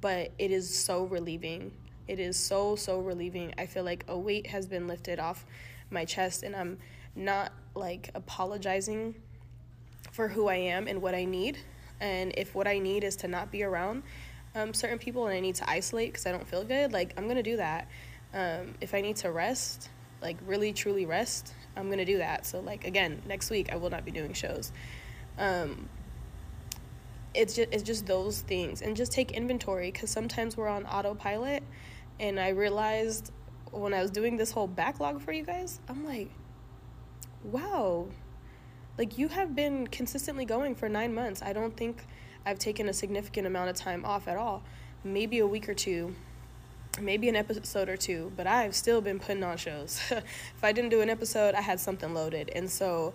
but 0.00 0.32
it 0.38 0.50
is 0.50 0.72
so 0.72 1.04
relieving. 1.04 1.72
It 2.08 2.18
is 2.18 2.36
so, 2.36 2.76
so 2.76 3.00
relieving. 3.00 3.54
I 3.56 3.66
feel 3.66 3.84
like 3.84 4.04
a 4.08 4.18
weight 4.18 4.48
has 4.48 4.66
been 4.66 4.88
lifted 4.88 5.20
off 5.20 5.46
my 5.90 6.04
chest, 6.04 6.42
and 6.42 6.56
I'm 6.56 6.78
not 7.14 7.52
like 7.74 8.10
apologizing 8.14 9.14
for 10.12 10.28
who 10.28 10.48
I 10.48 10.56
am 10.56 10.88
and 10.88 11.00
what 11.00 11.14
I 11.14 11.24
need. 11.24 11.58
And 12.00 12.32
if 12.36 12.54
what 12.54 12.66
I 12.66 12.78
need 12.78 13.04
is 13.04 13.16
to 13.16 13.28
not 13.28 13.50
be 13.50 13.62
around 13.62 14.02
um, 14.54 14.74
certain 14.74 14.98
people 14.98 15.26
and 15.26 15.34
I 15.34 15.40
need 15.40 15.54
to 15.56 15.70
isolate 15.70 16.12
because 16.12 16.26
I 16.26 16.32
don't 16.32 16.46
feel 16.46 16.64
good, 16.64 16.92
like 16.92 17.12
I'm 17.16 17.28
gonna 17.28 17.42
do 17.42 17.56
that. 17.58 17.88
Um, 18.34 18.74
if 18.80 18.94
I 18.94 19.00
need 19.00 19.16
to 19.16 19.30
rest, 19.30 19.90
like 20.22 20.36
really 20.46 20.72
truly 20.72 21.06
rest, 21.06 21.54
I'm 21.76 21.90
gonna 21.90 22.04
do 22.04 22.18
that. 22.18 22.46
So 22.46 22.60
like 22.60 22.84
again, 22.84 23.22
next 23.26 23.50
week 23.50 23.72
I 23.72 23.76
will 23.76 23.90
not 23.90 24.04
be 24.04 24.10
doing 24.10 24.32
shows. 24.32 24.72
Um, 25.38 25.88
it's 27.34 27.54
just 27.54 27.68
it's 27.72 27.82
just 27.82 28.06
those 28.06 28.40
things 28.40 28.82
and 28.82 28.96
just 28.96 29.12
take 29.12 29.30
inventory 29.30 29.90
because 29.90 30.10
sometimes 30.10 30.56
we're 30.56 30.68
on 30.68 30.84
autopilot, 30.86 31.62
and 32.18 32.38
I 32.40 32.48
realized 32.48 33.32
when 33.70 33.94
I 33.94 34.02
was 34.02 34.10
doing 34.10 34.36
this 34.36 34.50
whole 34.50 34.66
backlog 34.66 35.20
for 35.20 35.32
you 35.32 35.44
guys, 35.44 35.80
I'm 35.88 36.04
like, 36.04 36.30
wow, 37.44 38.08
like 38.98 39.16
you 39.16 39.28
have 39.28 39.54
been 39.54 39.86
consistently 39.86 40.44
going 40.44 40.74
for 40.74 40.88
nine 40.88 41.14
months. 41.14 41.42
I 41.42 41.52
don't 41.52 41.76
think 41.76 42.04
I've 42.44 42.58
taken 42.58 42.88
a 42.88 42.92
significant 42.92 43.46
amount 43.46 43.70
of 43.70 43.76
time 43.76 44.04
off 44.04 44.28
at 44.28 44.36
all. 44.36 44.62
Maybe 45.04 45.38
a 45.38 45.46
week 45.46 45.68
or 45.68 45.74
two, 45.74 46.14
maybe 47.00 47.28
an 47.28 47.36
episode 47.36 47.88
or 47.88 47.96
two, 47.96 48.32
but 48.36 48.46
I've 48.46 48.74
still 48.74 49.00
been 49.00 49.18
putting 49.18 49.42
on 49.42 49.56
shows. 49.56 50.00
if 50.10 50.62
I 50.62 50.72
didn't 50.72 50.90
do 50.90 51.00
an 51.00 51.10
episode, 51.10 51.54
I 51.54 51.60
had 51.60 51.80
something 51.80 52.12
loaded. 52.12 52.50
And 52.54 52.68
so 52.68 53.14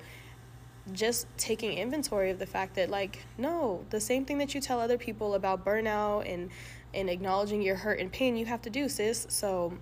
just 0.92 1.27
taking 1.38 1.77
inventory 1.77 2.30
of 2.30 2.38
the 2.38 2.46
fact 2.46 2.75
that 2.75 2.89
like 2.89 3.25
no 3.38 3.84
the 3.89 4.00
same 4.00 4.24
thing 4.24 4.38
that 4.38 4.54
you 4.54 4.62
tell 4.62 4.80
other 4.80 4.98
people 4.98 5.34
about 5.34 5.65
burnout 5.65 6.32
and 6.32 6.50
and 6.94 7.10
acknowledging 7.10 7.62
your 7.62 7.75
hurt 7.75 8.00
and 8.00 8.12
pain 8.12 8.38
you 8.38 8.46
have 8.46 8.62
to 8.62 8.70
do 8.70 8.88
sis. 8.88 9.25
So 9.30 9.74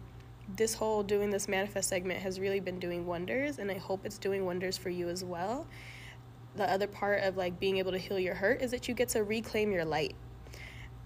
this 0.56 0.74
whole 0.74 1.04
doing 1.04 1.30
this 1.30 1.48
manifest 1.48 1.90
segment 1.90 2.20
has 2.22 2.40
really 2.40 2.60
been 2.60 2.80
doing 2.80 3.06
wonders 3.06 3.60
and 3.60 3.72
i 3.72 3.78
hope 3.78 4.06
it's 4.06 4.18
doing 4.18 4.46
wonders 4.46 4.78
for 4.78 4.90
you 4.90 5.10
as 5.10 5.24
well. 5.24 5.68
The 6.56 6.70
other 6.70 6.88
part 6.88 7.24
of 7.24 7.36
like 7.36 7.60
being 7.60 7.78
able 7.78 7.92
to 7.92 7.98
heal 7.98 8.20
your 8.20 8.36
hurt 8.36 8.62
is 8.62 8.72
that 8.72 8.88
you 8.88 8.94
get 8.94 9.10
to 9.10 9.24
reclaim 9.24 9.72
your 9.72 9.86
light. 9.86 10.16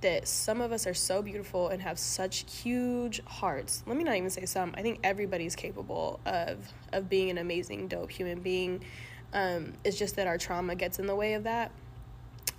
That 0.01 0.27
some 0.27 0.61
of 0.61 0.71
us 0.71 0.85
are 0.85 0.93
so 0.93 1.23
beautiful 1.23 1.69
and 1.69 1.81
have 1.81 1.97
such 1.97 2.45
huge 2.51 3.23
hearts. 3.25 3.83
Let 3.87 3.97
me 3.97 4.03
not 4.03 4.15
even 4.15 4.29
say 4.29 4.45
some. 4.45 4.75
I 4.77 4.83
think 4.83 4.99
everybody's 5.03 5.55
capable 5.55 6.19
of 6.25 6.71
of 6.93 7.09
being 7.09 7.31
an 7.31 7.39
amazing 7.39 7.87
dope 7.87 8.11
human 8.11 8.41
being 8.41 8.83
um, 9.33 9.73
it's 9.83 9.97
just 9.97 10.15
that 10.15 10.27
our 10.27 10.37
trauma 10.37 10.75
gets 10.75 10.99
in 10.99 11.05
the 11.05 11.15
way 11.15 11.33
of 11.33 11.43
that 11.43 11.71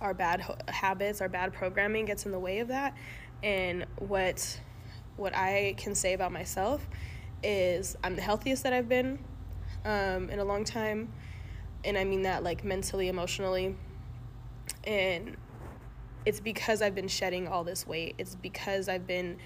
our 0.01 0.13
bad 0.13 0.41
ho- 0.41 0.55
habits 0.67 1.21
our 1.21 1.29
bad 1.29 1.51
programming 1.51 2.05
gets 2.05 2.25
in 2.25 2.31
the 2.31 2.39
way 2.39 2.59
of 2.59 2.67
that 2.67 2.95
and 3.43 3.85
what 3.97 4.59
what 5.19 5.35
I 5.35 5.75
can 5.77 5.93
say 5.95 6.13
about 6.13 6.31
myself 6.31 6.87
is 7.43 7.95
I'm 8.03 8.15
the 8.15 8.21
healthiest 8.21 8.63
that 8.63 8.73
I've 8.73 8.89
been 8.89 9.19
um, 9.85 10.29
in 10.29 10.39
a 10.39 10.43
long 10.43 10.63
time. 10.63 11.11
And 11.83 11.97
I 11.97 12.03
mean 12.03 12.23
that 12.23 12.43
like 12.43 12.63
mentally, 12.63 13.07
emotionally. 13.07 13.75
And 14.85 15.37
it's 16.25 16.39
because 16.39 16.81
I've 16.81 16.95
been 16.95 17.07
shedding 17.07 17.47
all 17.47 17.63
this 17.63 17.85
weight. 17.85 18.15
It's 18.17 18.35
because 18.35 18.89
I've 18.89 19.07
been 19.07 19.37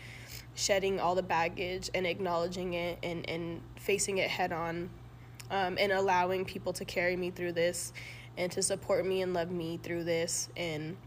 shedding 0.55 0.99
all 0.99 1.15
the 1.15 1.23
baggage 1.23 1.89
and 1.93 2.05
acknowledging 2.05 2.73
it 2.73 2.99
and, 3.03 3.27
and 3.29 3.61
facing 3.75 4.19
it 4.19 4.29
head 4.29 4.51
on 4.51 4.89
um, 5.53 5.77
and 5.79 5.91
allowing 5.91 6.43
people 6.43 6.73
to 6.73 6.83
carry 6.83 7.15
me 7.15 7.29
through 7.29 7.51
this 7.51 7.93
and 8.37 8.51
to 8.51 8.63
support 8.63 9.05
me 9.05 9.21
and 9.21 9.35
love 9.35 9.51
me 9.51 9.79
through 9.81 10.03
this. 10.03 10.49
And 10.57 10.97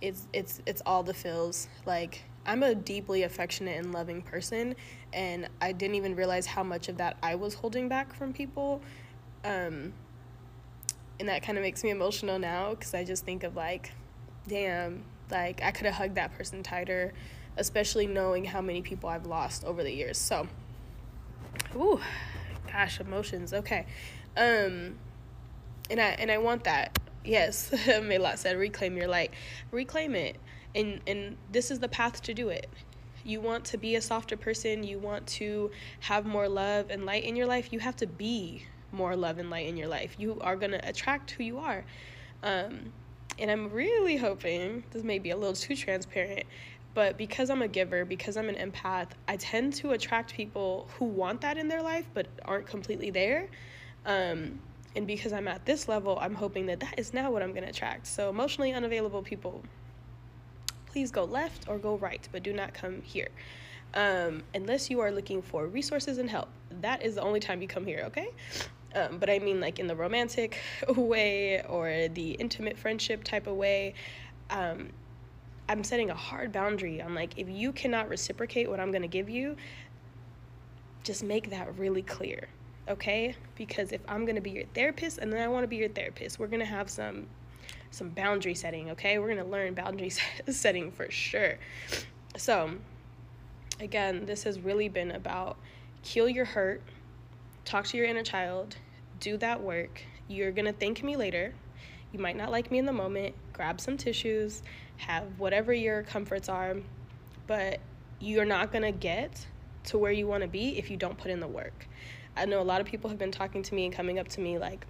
it's 0.00 0.28
it's 0.32 0.62
it's 0.64 0.80
all 0.86 1.02
the 1.02 1.12
feels 1.12 1.66
like 1.84 2.22
I'm 2.46 2.62
a 2.62 2.74
deeply 2.74 3.24
affectionate 3.24 3.76
and 3.76 3.92
loving 3.92 4.22
person, 4.22 4.76
and 5.12 5.48
I 5.60 5.72
didn't 5.72 5.96
even 5.96 6.14
realize 6.14 6.46
how 6.46 6.62
much 6.62 6.88
of 6.88 6.96
that 6.98 7.16
I 7.22 7.34
was 7.34 7.54
holding 7.54 7.88
back 7.88 8.14
from 8.14 8.32
people. 8.32 8.80
Um, 9.44 9.92
and 11.20 11.28
that 11.28 11.42
kind 11.42 11.58
of 11.58 11.62
makes 11.62 11.82
me 11.82 11.90
emotional 11.90 12.38
now 12.38 12.70
because 12.70 12.94
I 12.94 13.02
just 13.02 13.24
think 13.24 13.42
of 13.42 13.56
like, 13.56 13.92
damn, 14.46 15.02
like 15.32 15.60
I 15.64 15.72
could 15.72 15.86
have 15.86 15.96
hugged 15.96 16.14
that 16.14 16.32
person 16.38 16.62
tighter, 16.62 17.12
especially 17.56 18.06
knowing 18.06 18.44
how 18.44 18.60
many 18.60 18.80
people 18.80 19.08
I've 19.08 19.26
lost 19.26 19.64
over 19.64 19.82
the 19.82 19.92
years. 19.92 20.16
So, 20.16 20.46
ooh, 21.74 22.00
emotions. 23.00 23.52
Okay, 23.52 23.86
um, 24.36 24.96
and 25.90 26.00
I 26.00 26.16
and 26.18 26.30
I 26.30 26.38
want 26.38 26.64
that. 26.64 26.98
Yes, 27.24 27.72
Mela 28.02 28.36
said, 28.36 28.56
reclaim 28.56 28.96
your 28.96 29.08
light. 29.08 29.32
Reclaim 29.70 30.14
it 30.14 30.36
and 30.74 31.00
and 31.06 31.36
this 31.50 31.70
is 31.70 31.78
the 31.78 31.88
path 31.88 32.20
to 32.20 32.34
do 32.34 32.50
it 32.50 32.68
you 33.24 33.40
want 33.40 33.64
to 33.64 33.78
be 33.78 33.96
a 33.96 34.02
softer 34.02 34.36
person 34.36 34.84
you 34.84 34.98
want 34.98 35.26
to 35.26 35.70
have 36.00 36.26
more 36.26 36.46
love 36.46 36.90
and 36.90 37.06
light 37.06 37.24
in 37.24 37.34
your 37.34 37.46
life 37.46 37.72
you 37.72 37.78
have 37.78 37.96
to 37.96 38.06
be 38.06 38.66
more 38.92 39.16
love 39.16 39.38
and 39.38 39.50
light 39.50 39.66
in 39.66 39.76
your 39.76 39.88
life. 39.88 40.14
You 40.18 40.38
are 40.40 40.56
going 40.56 40.72
to 40.72 40.88
attract 40.88 41.32
who 41.32 41.44
you 41.44 41.58
are. 41.58 41.84
Um, 42.42 42.92
and 43.38 43.50
I'm 43.50 43.70
really 43.70 44.16
hoping 44.16 44.84
this 44.90 45.04
may 45.04 45.18
be 45.18 45.30
a 45.30 45.36
little 45.36 45.54
too 45.54 45.76
transparent, 45.76 46.44
but 46.94 47.16
because 47.16 47.50
I'm 47.50 47.62
a 47.62 47.68
giver, 47.68 48.04
because 48.04 48.36
I'm 48.36 48.48
an 48.48 48.54
empath, 48.56 49.10
I 49.26 49.36
tend 49.36 49.74
to 49.74 49.90
attract 49.90 50.34
people 50.34 50.88
who 50.98 51.04
want 51.04 51.40
that 51.42 51.56
in 51.56 51.68
their 51.68 51.82
life 51.82 52.06
but 52.14 52.26
aren't 52.44 52.66
completely 52.66 53.10
there. 53.10 53.48
Um, 54.06 54.58
and 54.96 55.06
because 55.06 55.32
I'm 55.32 55.46
at 55.48 55.64
this 55.64 55.86
level, 55.86 56.18
I'm 56.20 56.34
hoping 56.34 56.66
that 56.66 56.80
that 56.80 56.98
is 56.98 57.12
now 57.12 57.30
what 57.30 57.42
I'm 57.42 57.50
going 57.52 57.62
to 57.62 57.68
attract. 57.68 58.06
So, 58.06 58.30
emotionally 58.30 58.72
unavailable 58.72 59.22
people, 59.22 59.62
please 60.86 61.10
go 61.10 61.24
left 61.24 61.68
or 61.68 61.78
go 61.78 61.96
right, 61.98 62.26
but 62.32 62.42
do 62.42 62.52
not 62.52 62.74
come 62.74 63.02
here. 63.02 63.28
Um, 63.94 64.42
unless 64.54 64.90
you 64.90 65.00
are 65.00 65.10
looking 65.10 65.40
for 65.40 65.66
resources 65.66 66.18
and 66.18 66.28
help. 66.28 66.48
That 66.80 67.02
is 67.02 67.14
the 67.14 67.22
only 67.22 67.40
time 67.40 67.62
you 67.62 67.68
come 67.68 67.86
here, 67.86 68.02
okay? 68.06 68.30
Um, 68.94 69.18
but 69.18 69.30
I 69.30 69.38
mean, 69.38 69.60
like 69.60 69.78
in 69.78 69.86
the 69.86 69.96
romantic 69.96 70.58
way 70.88 71.62
or 71.62 72.08
the 72.08 72.32
intimate 72.32 72.78
friendship 72.78 73.24
type 73.24 73.46
of 73.46 73.56
way. 73.56 73.94
Um, 74.50 74.90
I'm 75.68 75.84
setting 75.84 76.10
a 76.10 76.14
hard 76.14 76.52
boundary 76.52 77.02
on 77.02 77.14
like, 77.14 77.34
if 77.36 77.48
you 77.48 77.72
cannot 77.72 78.08
reciprocate 78.08 78.70
what 78.70 78.80
I'm 78.80 78.90
going 78.90 79.02
to 79.02 79.08
give 79.08 79.28
you, 79.28 79.56
just 81.04 81.22
make 81.22 81.50
that 81.50 81.78
really 81.78 82.02
clear, 82.02 82.48
okay? 82.88 83.34
Because 83.54 83.92
if 83.92 84.00
I'm 84.08 84.24
going 84.24 84.36
to 84.36 84.40
be 84.40 84.50
your 84.50 84.64
therapist 84.74 85.18
and 85.18 85.32
then 85.32 85.42
I 85.42 85.48
want 85.48 85.64
to 85.64 85.68
be 85.68 85.76
your 85.76 85.88
therapist, 85.88 86.38
we're 86.38 86.46
going 86.46 86.60
to 86.60 86.66
have 86.66 86.88
some 86.88 87.26
some 87.90 88.10
boundary 88.10 88.54
setting, 88.54 88.90
okay? 88.90 89.18
We're 89.18 89.32
going 89.32 89.44
to 89.44 89.50
learn 89.50 89.72
boundary 89.74 90.10
setting 90.50 90.90
for 90.90 91.10
sure. 91.10 91.54
So, 92.36 92.72
again, 93.80 94.26
this 94.26 94.42
has 94.42 94.60
really 94.60 94.88
been 94.88 95.12
about 95.12 95.56
heal 96.02 96.28
your 96.28 96.44
hurt, 96.44 96.82
talk 97.64 97.86
to 97.86 97.96
your 97.96 98.06
inner 98.06 98.22
child, 98.22 98.76
do 99.20 99.36
that 99.38 99.62
work. 99.62 100.02
You're 100.28 100.52
going 100.52 100.66
to 100.66 100.72
thank 100.72 101.02
me 101.02 101.16
later. 101.16 101.54
You 102.12 102.18
might 102.18 102.36
not 102.36 102.50
like 102.50 102.70
me 102.70 102.78
in 102.78 102.86
the 102.86 102.92
moment. 102.92 103.34
Grab 103.58 103.80
some 103.80 103.96
tissues, 103.96 104.62
have 104.98 105.24
whatever 105.36 105.72
your 105.72 106.04
comforts 106.04 106.48
are, 106.48 106.76
but 107.48 107.80
you're 108.20 108.44
not 108.44 108.70
going 108.70 108.84
to 108.84 108.92
get 108.92 109.44
to 109.86 109.98
where 109.98 110.12
you 110.12 110.28
want 110.28 110.44
to 110.44 110.48
be 110.48 110.78
if 110.78 110.92
you 110.92 110.96
don't 110.96 111.18
put 111.18 111.28
in 111.28 111.40
the 111.40 111.48
work. 111.48 111.88
I 112.36 112.44
know 112.44 112.60
a 112.60 112.62
lot 112.62 112.80
of 112.80 112.86
people 112.86 113.10
have 113.10 113.18
been 113.18 113.32
talking 113.32 113.64
to 113.64 113.74
me 113.74 113.84
and 113.84 113.92
coming 113.92 114.20
up 114.20 114.28
to 114.28 114.40
me 114.40 114.58
like, 114.58 114.86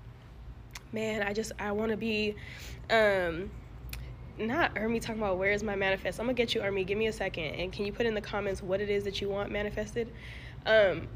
man, 0.92 1.22
I 1.22 1.32
just, 1.32 1.52
I 1.58 1.72
want 1.72 1.92
to 1.92 1.96
be, 1.96 2.34
um, 2.90 3.50
not 4.38 4.74
Ermi 4.74 5.00
talking 5.00 5.22
about 5.22 5.38
where 5.38 5.52
is 5.52 5.62
my 5.62 5.74
manifest. 5.74 6.20
I'm 6.20 6.26
gonna 6.26 6.34
get 6.34 6.54
you, 6.54 6.60
Ermi. 6.60 6.86
Give 6.86 6.98
me 6.98 7.06
a 7.06 7.12
second, 7.12 7.54
and 7.54 7.72
can 7.72 7.86
you 7.86 7.92
put 7.92 8.04
in 8.04 8.14
the 8.14 8.20
comments 8.20 8.62
what 8.62 8.82
it 8.82 8.90
is 8.90 9.02
that 9.04 9.22
you 9.22 9.30
want 9.30 9.50
manifested? 9.50 10.12
Um, 10.66 11.08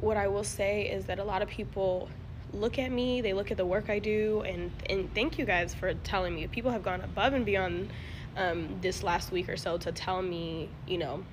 what 0.00 0.16
I 0.16 0.28
will 0.28 0.44
say 0.44 0.88
is 0.88 1.06
that 1.06 1.18
a 1.18 1.24
lot 1.24 1.42
of 1.42 1.48
people 1.48 2.08
look 2.52 2.78
at 2.78 2.90
me, 2.90 3.20
they 3.20 3.32
look 3.32 3.50
at 3.50 3.56
the 3.56 3.66
work 3.66 3.90
I 3.90 3.98
do, 3.98 4.42
and 4.42 4.70
and 4.88 5.12
thank 5.14 5.38
you 5.38 5.44
guys 5.44 5.74
for 5.74 5.94
telling 5.94 6.34
me. 6.34 6.46
People 6.48 6.70
have 6.70 6.82
gone 6.82 7.00
above 7.00 7.32
and 7.32 7.44
beyond 7.44 7.90
um, 8.36 8.76
this 8.80 9.02
last 9.02 9.32
week 9.32 9.48
or 9.48 9.56
so 9.56 9.76
to 9.78 9.92
tell 9.92 10.22
me, 10.22 10.68
you 10.86 10.98
know, 10.98 11.24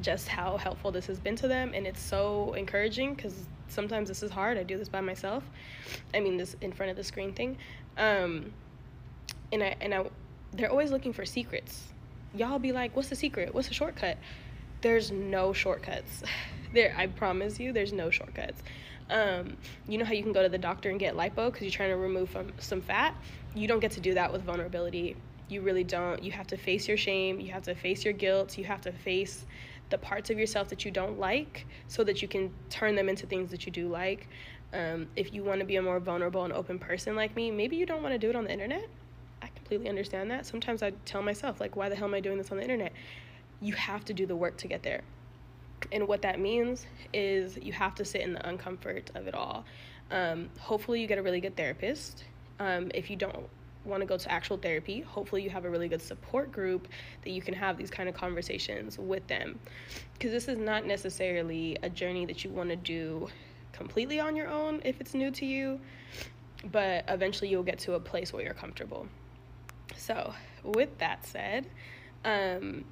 just 0.00 0.28
how 0.28 0.56
helpful 0.56 0.90
this 0.90 1.06
has 1.06 1.18
been 1.18 1.36
to 1.36 1.48
them, 1.48 1.72
and 1.74 1.86
it's 1.86 2.00
so 2.00 2.52
encouraging 2.54 3.14
because 3.14 3.34
sometimes 3.68 4.08
this 4.08 4.22
is 4.22 4.30
hard. 4.30 4.58
I 4.58 4.62
do 4.62 4.76
this 4.76 4.88
by 4.88 5.00
myself. 5.00 5.44
I 6.14 6.20
mean, 6.20 6.36
this 6.36 6.56
in 6.60 6.72
front 6.72 6.90
of 6.90 6.96
the 6.96 7.04
screen 7.04 7.32
thing, 7.32 7.56
um, 7.96 8.52
and 9.52 9.62
I 9.62 9.76
and 9.80 9.94
I, 9.94 10.04
they're 10.52 10.70
always 10.70 10.90
looking 10.90 11.12
for 11.12 11.24
secrets. 11.24 11.88
Y'all 12.34 12.58
be 12.58 12.72
like, 12.72 12.94
"What's 12.94 13.08
the 13.08 13.16
secret? 13.16 13.54
What's 13.54 13.68
the 13.68 13.74
shortcut?" 13.74 14.18
There's 14.82 15.10
no 15.10 15.52
shortcuts. 15.52 16.22
there, 16.74 16.94
I 16.96 17.06
promise 17.06 17.58
you, 17.58 17.72
there's 17.72 17.92
no 17.92 18.10
shortcuts. 18.10 18.62
Um, 19.08 19.56
you 19.88 19.98
know 19.98 20.04
how 20.04 20.12
you 20.12 20.22
can 20.22 20.32
go 20.32 20.42
to 20.42 20.48
the 20.48 20.58
doctor 20.58 20.90
and 20.90 20.98
get 20.98 21.14
lipo 21.14 21.46
because 21.46 21.62
you're 21.62 21.70
trying 21.70 21.90
to 21.90 21.96
remove 21.96 22.30
some, 22.32 22.52
some 22.58 22.80
fat? 22.80 23.14
You 23.54 23.68
don't 23.68 23.80
get 23.80 23.92
to 23.92 24.00
do 24.00 24.14
that 24.14 24.32
with 24.32 24.42
vulnerability. 24.42 25.16
You 25.48 25.62
really 25.62 25.84
don't. 25.84 26.22
You 26.22 26.32
have 26.32 26.46
to 26.48 26.56
face 26.56 26.88
your 26.88 26.96
shame. 26.96 27.40
You 27.40 27.52
have 27.52 27.62
to 27.64 27.74
face 27.74 28.04
your 28.04 28.12
guilt. 28.12 28.58
You 28.58 28.64
have 28.64 28.80
to 28.82 28.92
face 28.92 29.46
the 29.90 29.98
parts 29.98 30.30
of 30.30 30.38
yourself 30.38 30.68
that 30.68 30.84
you 30.84 30.90
don't 30.90 31.18
like 31.18 31.66
so 31.86 32.02
that 32.04 32.20
you 32.20 32.28
can 32.28 32.52
turn 32.70 32.96
them 32.96 33.08
into 33.08 33.26
things 33.26 33.50
that 33.52 33.64
you 33.64 33.72
do 33.72 33.88
like. 33.88 34.28
Um, 34.72 35.06
if 35.14 35.32
you 35.32 35.44
want 35.44 35.60
to 35.60 35.66
be 35.66 35.76
a 35.76 35.82
more 35.82 36.00
vulnerable 36.00 36.44
and 36.44 36.52
open 36.52 36.78
person 36.78 37.14
like 37.14 37.36
me, 37.36 37.50
maybe 37.50 37.76
you 37.76 37.86
don't 37.86 38.02
want 38.02 38.12
to 38.12 38.18
do 38.18 38.28
it 38.28 38.36
on 38.36 38.44
the 38.44 38.52
internet. 38.52 38.88
I 39.40 39.46
completely 39.48 39.88
understand 39.88 40.30
that. 40.32 40.44
Sometimes 40.46 40.82
I 40.82 40.92
tell 41.04 41.22
myself, 41.22 41.60
like, 41.60 41.76
why 41.76 41.88
the 41.88 41.94
hell 41.94 42.08
am 42.08 42.14
I 42.14 42.20
doing 42.20 42.38
this 42.38 42.50
on 42.50 42.56
the 42.56 42.62
internet? 42.64 42.92
You 43.60 43.74
have 43.74 44.04
to 44.06 44.14
do 44.14 44.26
the 44.26 44.36
work 44.36 44.56
to 44.58 44.68
get 44.68 44.82
there. 44.82 45.02
And 45.92 46.08
what 46.08 46.22
that 46.22 46.40
means 46.40 46.86
is 47.12 47.56
you 47.56 47.72
have 47.72 47.94
to 47.96 48.04
sit 48.04 48.22
in 48.22 48.32
the 48.32 48.40
uncomfort 48.40 49.14
of 49.14 49.26
it 49.26 49.34
all. 49.34 49.64
Um, 50.10 50.48
hopefully, 50.58 51.00
you 51.00 51.06
get 51.06 51.18
a 51.18 51.22
really 51.22 51.40
good 51.40 51.56
therapist. 51.56 52.24
Um, 52.58 52.90
if 52.94 53.10
you 53.10 53.16
don't 53.16 53.48
want 53.84 54.00
to 54.00 54.06
go 54.06 54.16
to 54.16 54.32
actual 54.32 54.56
therapy, 54.56 55.00
hopefully, 55.00 55.42
you 55.42 55.50
have 55.50 55.64
a 55.64 55.70
really 55.70 55.88
good 55.88 56.02
support 56.02 56.52
group 56.52 56.88
that 57.22 57.30
you 57.30 57.42
can 57.42 57.54
have 57.54 57.76
these 57.76 57.90
kind 57.90 58.08
of 58.08 58.14
conversations 58.14 58.98
with 58.98 59.26
them. 59.26 59.58
Because 60.14 60.30
this 60.30 60.48
is 60.48 60.58
not 60.58 60.86
necessarily 60.86 61.76
a 61.82 61.90
journey 61.90 62.24
that 62.26 62.44
you 62.44 62.50
want 62.50 62.70
to 62.70 62.76
do 62.76 63.28
completely 63.72 64.20
on 64.20 64.36
your 64.36 64.48
own 64.48 64.80
if 64.84 65.00
it's 65.00 65.12
new 65.12 65.30
to 65.32 65.44
you, 65.44 65.80
but 66.72 67.04
eventually, 67.08 67.50
you'll 67.50 67.62
get 67.62 67.78
to 67.80 67.94
a 67.94 68.00
place 68.00 68.32
where 68.32 68.42
you're 68.42 68.54
comfortable. 68.54 69.06
So, 69.96 70.32
with 70.62 70.96
that 70.98 71.26
said, 71.26 71.66
um, 72.24 72.84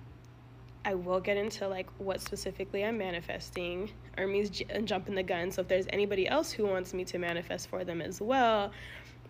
I 0.85 0.95
will 0.95 1.21
get 1.21 1.37
into 1.37 1.67
like 1.67 1.89
what 1.99 2.21
specifically 2.21 2.85
I'm 2.85 2.99
manifesting. 2.99 3.91
Ermi's 4.19 4.51
j- 4.51 4.67
uh, 4.75 4.81
jumping 4.81 5.15
the 5.15 5.23
gun. 5.23 5.51
So 5.51 5.63
if 5.63 5.69
there's 5.69 5.87
anybody 5.91 6.29
else 6.29 6.53
who 6.53 6.67
wants 6.67 6.93
me 6.93 7.05
to 7.07 7.19
manifest 7.19 7.69
for 7.69 7.85
them 7.85 8.03
as 8.03 8.21
well, 8.21 8.71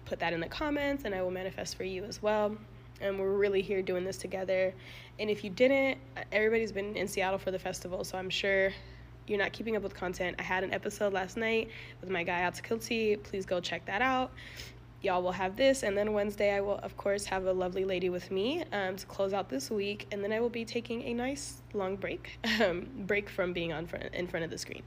put 0.05 0.19
that 0.19 0.33
in 0.33 0.40
the 0.40 0.49
comments 0.49 1.05
and 1.05 1.14
I 1.14 1.23
will 1.23 1.31
manifest 1.31 1.77
for 1.77 1.85
you 1.85 2.05
as 2.05 2.21
well. 2.21 2.57
And 3.01 3.19
we're 3.19 3.37
really 3.37 3.62
here 3.62 3.83
doing 3.83 4.05
this 4.05 4.17
together. 4.17 4.75
And 5.19 5.31
if 5.31 5.45
you 5.45 5.51
didn't, 5.51 5.99
everybody's 6.33 6.73
been 6.73 6.97
in 6.97 7.07
Seattle 7.07 7.38
for 7.38 7.51
the 7.51 7.59
festival, 7.59 8.05
so 8.05 8.19
I'm 8.19 8.31
sure 8.31 8.73
you're 9.27 9.38
not 9.38 9.53
keeping 9.53 9.77
up 9.77 9.83
with 9.83 9.95
content. 9.95 10.37
I 10.38 10.43
had 10.43 10.64
an 10.64 10.73
episode 10.73 11.12
last 11.12 11.37
night 11.37 11.71
with 12.01 12.11
my 12.11 12.23
guy 12.25 12.49
Kilty. 12.62 13.23
Please 13.23 13.47
go 13.47 13.61
check 13.61 13.85
that 13.87 14.03
out 14.03 14.33
y'all 15.05 15.23
will 15.23 15.33
have 15.33 15.57
this 15.57 15.83
and 15.83 15.97
then 15.97 16.12
wednesday 16.12 16.55
i 16.55 16.61
will 16.61 16.79
of 16.79 16.97
course 16.97 17.25
have 17.27 17.45
a 17.47 17.53
lovely 17.53 17.85
lady 17.85 18.09
with 18.09 18.31
me 18.31 18.64
um, 18.73 18.97
to 18.97 19.05
close 19.07 19.33
out 19.33 19.49
this 19.49 19.71
week 19.71 20.07
and 20.11 20.25
then 20.25 20.33
i 20.33 20.40
will 20.40 20.49
be 20.49 20.64
taking 20.64 21.03
a 21.03 21.12
nice 21.12 21.62
long 21.75 21.97
break 21.97 22.38
um, 22.64 22.87
break 23.07 23.29
from 23.29 23.53
being 23.53 23.73
on 23.73 23.87
front 23.87 24.12
in 24.14 24.27
front 24.27 24.45
of 24.45 24.51
the 24.51 24.59
screen. 24.59 24.83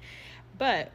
But 0.58 0.92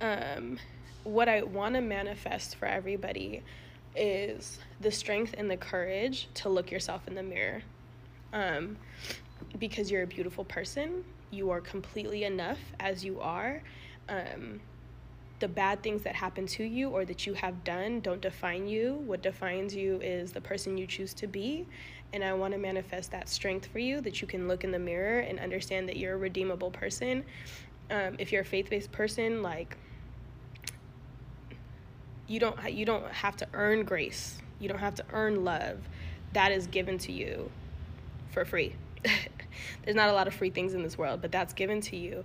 um, 0.00 0.58
what 1.04 1.28
i 1.28 1.42
want 1.42 1.74
to 1.74 1.80
manifest 1.80 2.56
for 2.56 2.66
everybody 2.66 3.42
is 3.96 4.58
the 4.80 4.90
strength 4.90 5.34
and 5.38 5.50
the 5.50 5.56
courage 5.56 6.28
to 6.34 6.48
look 6.48 6.70
yourself 6.70 7.08
in 7.08 7.14
the 7.14 7.22
mirror 7.22 7.62
um, 8.32 8.76
because 9.58 9.90
you're 9.90 10.02
a 10.02 10.06
beautiful 10.06 10.44
person 10.44 11.04
you 11.30 11.50
are 11.50 11.60
completely 11.60 12.24
enough 12.24 12.58
as 12.80 13.04
you 13.04 13.20
are 13.20 13.62
um, 14.08 14.60
the 15.40 15.48
bad 15.48 15.82
things 15.82 16.02
that 16.02 16.14
happen 16.14 16.46
to 16.46 16.64
you 16.64 16.90
or 16.90 17.04
that 17.04 17.26
you 17.26 17.34
have 17.34 17.62
done 17.64 18.00
don't 18.00 18.20
define 18.20 18.66
you. 18.66 18.94
What 19.06 19.22
defines 19.22 19.74
you 19.74 20.00
is 20.02 20.32
the 20.32 20.40
person 20.40 20.76
you 20.76 20.86
choose 20.86 21.14
to 21.14 21.26
be. 21.26 21.66
And 22.12 22.24
I 22.24 22.32
want 22.32 22.54
to 22.54 22.58
manifest 22.58 23.10
that 23.12 23.28
strength 23.28 23.66
for 23.66 23.78
you 23.78 24.00
that 24.00 24.20
you 24.20 24.26
can 24.26 24.48
look 24.48 24.64
in 24.64 24.70
the 24.70 24.78
mirror 24.78 25.20
and 25.20 25.38
understand 25.38 25.88
that 25.88 25.96
you're 25.96 26.14
a 26.14 26.18
redeemable 26.18 26.70
person. 26.70 27.24
Um, 27.90 28.16
if 28.18 28.32
you're 28.32 28.42
a 28.42 28.46
faith-based 28.46 28.90
person, 28.92 29.42
like 29.42 29.76
you 32.26 32.40
don't 32.40 32.72
you 32.72 32.84
don't 32.84 33.10
have 33.10 33.36
to 33.36 33.48
earn 33.52 33.84
grace. 33.84 34.38
You 34.58 34.68
don't 34.68 34.78
have 34.78 34.94
to 34.96 35.04
earn 35.12 35.44
love. 35.44 35.78
That 36.32 36.52
is 36.52 36.66
given 36.66 36.98
to 36.98 37.12
you 37.12 37.50
for 38.30 38.44
free. 38.44 38.74
There's 39.84 39.96
not 39.96 40.08
a 40.08 40.12
lot 40.12 40.26
of 40.26 40.34
free 40.34 40.50
things 40.50 40.74
in 40.74 40.82
this 40.82 40.98
world, 40.98 41.22
but 41.22 41.32
that's 41.32 41.52
given 41.52 41.80
to 41.82 41.96
you 41.96 42.24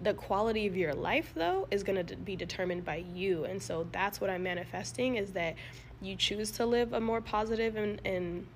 the 0.00 0.14
quality 0.14 0.66
of 0.66 0.76
your 0.76 0.94
life 0.94 1.32
though 1.34 1.66
is 1.70 1.82
going 1.82 2.06
to 2.06 2.16
be 2.16 2.36
determined 2.36 2.84
by 2.84 3.04
you. 3.14 3.44
And 3.44 3.60
so 3.60 3.86
that's 3.92 4.20
what 4.20 4.30
i'm 4.30 4.42
manifesting 4.42 5.16
is 5.16 5.32
that 5.32 5.54
you 6.00 6.16
choose 6.16 6.50
to 6.52 6.66
live 6.66 6.92
a 6.92 7.00
more 7.00 7.20
positive 7.20 7.76
and, 7.76 8.00
and 8.04 8.46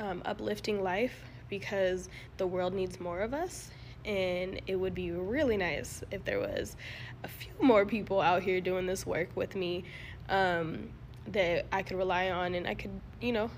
um, 0.00 0.22
uplifting 0.24 0.82
life 0.82 1.24
because 1.48 2.08
the 2.36 2.46
world 2.46 2.74
needs 2.74 3.00
more 3.00 3.20
of 3.20 3.34
us. 3.34 3.70
And 4.04 4.60
it 4.66 4.76
would 4.76 4.94
be 4.94 5.10
really 5.12 5.56
nice 5.56 6.02
if 6.10 6.24
there 6.24 6.38
was 6.38 6.76
a 7.22 7.28
few 7.28 7.52
more 7.60 7.86
people 7.86 8.20
out 8.20 8.42
here 8.42 8.60
doing 8.60 8.86
this 8.86 9.06
work 9.06 9.30
with 9.34 9.56
me 9.56 9.84
um, 10.28 10.90
that 11.28 11.64
i 11.72 11.82
could 11.82 11.96
rely 11.96 12.30
on 12.30 12.54
and 12.54 12.66
i 12.66 12.74
could 12.74 13.00
you 13.20 13.32
know 13.32 13.50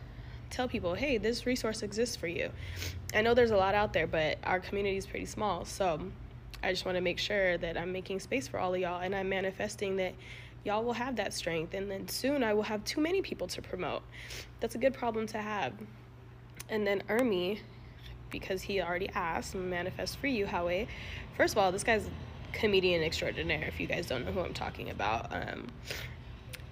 tell 0.50 0.68
people 0.68 0.94
hey 0.94 1.18
this 1.18 1.44
resource 1.44 1.82
exists 1.82 2.14
for 2.14 2.28
you. 2.28 2.50
I 3.12 3.22
know 3.22 3.34
there's 3.34 3.50
a 3.50 3.56
lot 3.56 3.74
out 3.74 3.92
there 3.92 4.06
but 4.06 4.38
our 4.44 4.60
community 4.60 4.96
is 4.96 5.06
pretty 5.06 5.26
small 5.26 5.64
so 5.64 6.00
I 6.66 6.72
just 6.72 6.84
want 6.84 6.96
to 6.96 7.00
make 7.00 7.20
sure 7.20 7.56
that 7.58 7.76
I'm 7.76 7.92
making 7.92 8.18
space 8.18 8.48
for 8.48 8.58
all 8.58 8.74
of 8.74 8.80
y'all 8.80 9.00
and 9.00 9.14
I'm 9.14 9.28
manifesting 9.28 9.96
that 9.96 10.14
y'all 10.64 10.82
will 10.82 10.94
have 10.94 11.14
that 11.14 11.32
strength. 11.32 11.74
And 11.74 11.88
then 11.88 12.08
soon 12.08 12.42
I 12.42 12.54
will 12.54 12.64
have 12.64 12.84
too 12.84 13.00
many 13.00 13.22
people 13.22 13.46
to 13.46 13.62
promote. 13.62 14.02
That's 14.58 14.74
a 14.74 14.78
good 14.78 14.92
problem 14.92 15.28
to 15.28 15.38
have. 15.38 15.74
And 16.68 16.84
then 16.84 17.04
Ermi, 17.08 17.60
because 18.30 18.62
he 18.62 18.82
already 18.82 19.08
asked, 19.10 19.54
manifest 19.54 20.16
for 20.18 20.26
you, 20.26 20.44
Howie. 20.44 20.88
First 21.36 21.54
of 21.54 21.58
all, 21.58 21.70
this 21.70 21.84
guy's 21.84 22.10
comedian 22.52 23.00
extraordinaire. 23.00 23.68
If 23.68 23.78
you 23.78 23.86
guys 23.86 24.06
don't 24.06 24.24
know 24.24 24.32
who 24.32 24.40
I'm 24.40 24.54
talking 24.54 24.90
about, 24.90 25.32
um, 25.32 25.68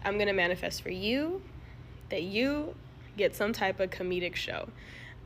I'm 0.04 0.18
gonna 0.18 0.32
manifest 0.32 0.82
for 0.82 0.90
you 0.90 1.40
that 2.10 2.24
you 2.24 2.74
get 3.16 3.36
some 3.36 3.52
type 3.52 3.78
of 3.78 3.90
comedic 3.90 4.34
show, 4.34 4.68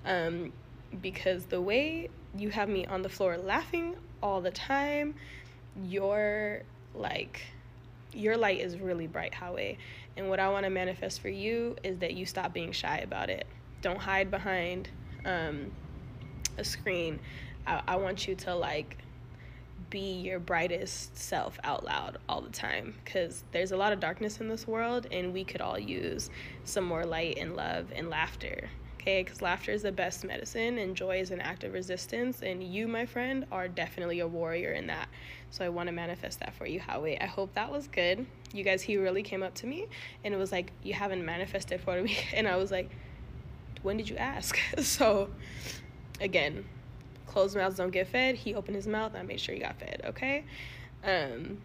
um, 0.05 0.53
because 1.01 1.47
the 1.47 1.61
way 1.61 2.11
you 2.37 2.51
have 2.51 2.69
me 2.69 2.85
on 2.85 3.01
the 3.01 3.09
floor 3.09 3.39
laughing 3.39 3.97
all 4.23 4.41
the 4.41 4.51
time, 4.51 5.15
your 5.85 6.63
like 6.95 7.41
your 8.13 8.37
light 8.37 8.61
is 8.61 8.79
really 8.79 9.07
bright, 9.07 9.35
Howie. 9.35 9.79
And 10.17 10.29
what 10.29 10.41
I 10.41 10.49
want 10.49 10.65
to 10.65 10.71
manifest 10.71 11.21
for 11.21 11.29
you 11.29 11.77
is 11.85 11.99
that 11.99 12.15
you 12.15 12.27
stop 12.27 12.53
being 12.53 12.73
shy 12.73 12.99
about 12.99 13.31
it. 13.31 13.47
Don't 13.83 13.99
hide 14.01 14.31
behind 14.31 14.89
um, 15.25 15.71
a 16.57 16.65
screen. 16.65 17.21
I, 17.67 17.83
I 17.87 17.97
want 17.97 18.27
you 18.27 18.35
to 18.37 18.55
like 18.55 18.99
be 19.91 20.21
your 20.21 20.39
brightest 20.39 21.17
self 21.17 21.59
out 21.65 21.85
loud 21.85 22.19
all 22.29 22.41
the 22.41 22.51
time 22.51 22.95
because 23.05 23.45
there's 23.53 23.73
a 23.73 23.77
lot 23.77 23.93
of 23.93 24.01
darkness 24.01 24.41
in 24.41 24.49
this 24.49 24.67
world 24.67 25.07
and 25.11 25.33
we 25.33 25.45
could 25.45 25.61
all 25.61 25.79
use 25.79 26.31
some 26.65 26.85
more 26.85 27.07
light 27.07 27.39
and 27.39 27.57
love 27.57 27.87
and 27.95 28.11
laughter 28.11 28.69
okay 29.01 29.23
because 29.23 29.43
laughter 29.43 29.73
is 29.73 29.83
the 29.83 29.93
best 29.93 30.25
medicine 30.25 30.79
and 30.79 30.97
joy 30.97 31.19
is 31.21 31.31
an 31.31 31.41
act 31.41 31.65
of 31.65 31.73
resistance 31.73 32.43
and 32.43 32.63
you 32.63 32.89
my 32.89 33.07
friend 33.07 33.47
are 33.53 33.69
definitely 33.69 34.21
a 34.21 34.27
warrior 34.27 34.73
in 34.73 34.87
that 34.87 35.09
so 35.51 35.65
i 35.65 35.69
want 35.69 35.87
to 35.87 35.93
manifest 35.93 36.41
that 36.41 36.55
for 36.55 36.67
you 36.67 36.81
howie 36.81 37.19
i 37.21 37.27
hope 37.27 37.53
that 37.55 37.71
was 37.71 37.89
good 37.89 38.27
you 38.53 38.65
guys 38.65 38.83
he 38.83 38.97
really 38.97 39.23
came 39.23 39.43
up 39.43 39.55
to 39.55 39.67
me 39.67 39.87
and 40.25 40.35
it 40.35 40.37
was 40.37 40.53
like 40.53 40.73
you 40.83 40.95
haven't 40.95 41.25
manifested 41.25 41.81
for 41.81 42.01
me 42.03 42.17
and 42.35 42.49
i 42.49 42.57
was 42.57 42.71
like 42.71 42.91
when 43.83 43.97
did 43.97 44.09
you 44.09 44.17
ask 44.17 44.59
so 44.81 45.31
again 46.21 46.65
closed 47.29 47.57
mouths 47.57 47.77
don't 47.77 47.91
get 47.91 48.09
fed. 48.09 48.35
He 48.35 48.55
opened 48.55 48.75
his 48.75 48.89
mouth 48.89 49.13
and 49.13 49.23
I 49.23 49.23
made 49.23 49.39
sure 49.39 49.55
he 49.55 49.61
got 49.61 49.79
fed, 49.79 50.03
okay? 50.07 50.45
Um, 51.05 51.59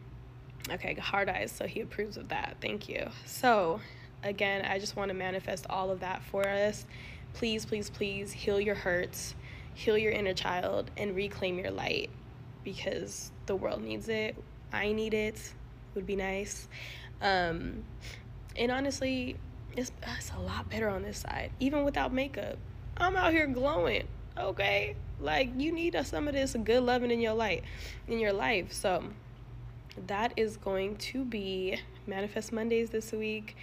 okay, 0.70 0.94
hard 0.96 1.30
eyes, 1.30 1.52
so 1.52 1.66
he 1.66 1.82
approves 1.82 2.18
of 2.18 2.30
that. 2.30 2.58
Thank 2.62 2.88
you. 2.88 3.10
So, 3.26 3.80
again, 4.22 4.66
I 4.66 4.78
just 4.78 4.96
want 4.96 5.10
to 5.10 5.16
manifest 5.16 5.66
all 5.70 5.90
of 5.90 6.02
that 6.02 6.22
for 6.24 6.48
us. 6.48 6.86
Please, 7.34 7.66
please, 7.66 7.90
please 7.90 8.32
heal 8.32 8.60
your 8.60 8.76
hurts, 8.76 9.36
heal 9.74 9.98
your 9.98 10.12
inner 10.12 10.34
child, 10.34 10.92
and 10.98 11.16
reclaim 11.16 11.58
your 11.58 11.72
light 11.72 12.10
because 12.64 13.32
the 13.46 13.56
world 13.56 13.82
needs 13.82 14.08
it. 14.10 14.36
I 14.72 14.92
need 14.92 15.14
it. 15.14 15.54
Would 15.96 16.06
be 16.06 16.16
nice. 16.16 16.68
Um, 17.22 17.84
and 18.56 18.72
honestly, 18.72 19.36
it's, 19.76 19.92
it's 20.18 20.32
a 20.32 20.40
lot 20.40 20.70
better 20.70 20.90
on 20.90 21.04
this 21.04 21.20
side, 21.20 21.52
even 21.60 21.84
without 21.84 22.14
makeup. 22.14 22.58
I'm 22.98 23.16
out 23.16 23.32
here 23.32 23.48
glowing, 23.48 24.08
okay? 24.38 24.96
Like 25.20 25.50
you 25.58 25.72
need 25.72 25.98
some 26.04 26.28
of 26.28 26.34
this 26.34 26.56
good 26.64 26.84
loving 26.84 27.12
in 27.12 27.20
your 27.20 27.34
life, 27.34 27.62
in 28.08 28.20
your 28.20 28.34
life. 28.34 28.72
So 28.72 29.04
that 30.08 30.34
is 30.36 30.58
going 30.58 30.98
to 30.98 31.24
be 31.24 31.80
Manifest 32.08 32.52
Mondays 32.52 32.90
this 32.90 33.12
week. 33.12 33.56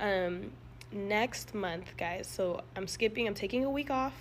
Um, 0.00 0.52
next 0.94 1.54
month, 1.54 1.96
guys. 1.96 2.26
So 2.26 2.62
I'm 2.76 2.86
skipping. 2.86 3.26
I'm 3.26 3.34
taking 3.34 3.64
a 3.64 3.70
week 3.70 3.90
off. 3.90 4.14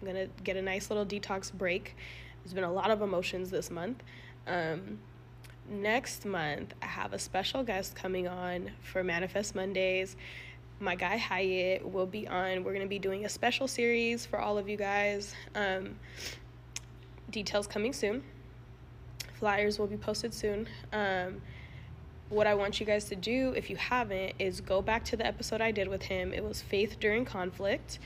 I'm 0.00 0.06
gonna 0.06 0.26
get 0.42 0.56
a 0.56 0.62
nice 0.62 0.90
little 0.90 1.06
detox 1.06 1.52
break. 1.52 1.96
There's 2.42 2.54
been 2.54 2.64
a 2.64 2.72
lot 2.72 2.90
of 2.90 3.02
emotions 3.02 3.50
this 3.50 3.70
month. 3.70 4.02
Um, 4.46 4.98
next 5.68 6.24
month, 6.24 6.74
I 6.82 6.86
have 6.86 7.12
a 7.12 7.18
special 7.18 7.62
guest 7.62 7.94
coming 7.94 8.28
on 8.28 8.70
for 8.82 9.02
Manifest 9.02 9.54
Mondays 9.54 10.16
my 10.80 10.94
guy 10.94 11.16
Hyatt 11.16 11.90
will 11.90 12.06
be 12.06 12.26
on. 12.26 12.64
We're 12.64 12.72
going 12.72 12.82
to 12.82 12.88
be 12.88 12.98
doing 12.98 13.24
a 13.24 13.28
special 13.28 13.68
series 13.68 14.26
for 14.26 14.38
all 14.38 14.58
of 14.58 14.68
you 14.68 14.76
guys. 14.76 15.34
Um, 15.54 15.96
details 17.30 17.66
coming 17.66 17.92
soon. 17.92 18.22
Flyers 19.34 19.78
will 19.78 19.86
be 19.86 19.96
posted 19.96 20.34
soon. 20.34 20.68
Um, 20.92 21.40
what 22.34 22.46
I 22.46 22.54
want 22.54 22.80
you 22.80 22.86
guys 22.86 23.04
to 23.06 23.16
do, 23.16 23.52
if 23.56 23.70
you 23.70 23.76
haven't, 23.76 24.34
is 24.38 24.60
go 24.60 24.82
back 24.82 25.04
to 25.06 25.16
the 25.16 25.24
episode 25.24 25.60
I 25.60 25.70
did 25.70 25.88
with 25.88 26.02
him. 26.02 26.32
It 26.32 26.42
was 26.42 26.60
Faith 26.60 26.98
During 26.98 27.24
Conflict. 27.24 28.00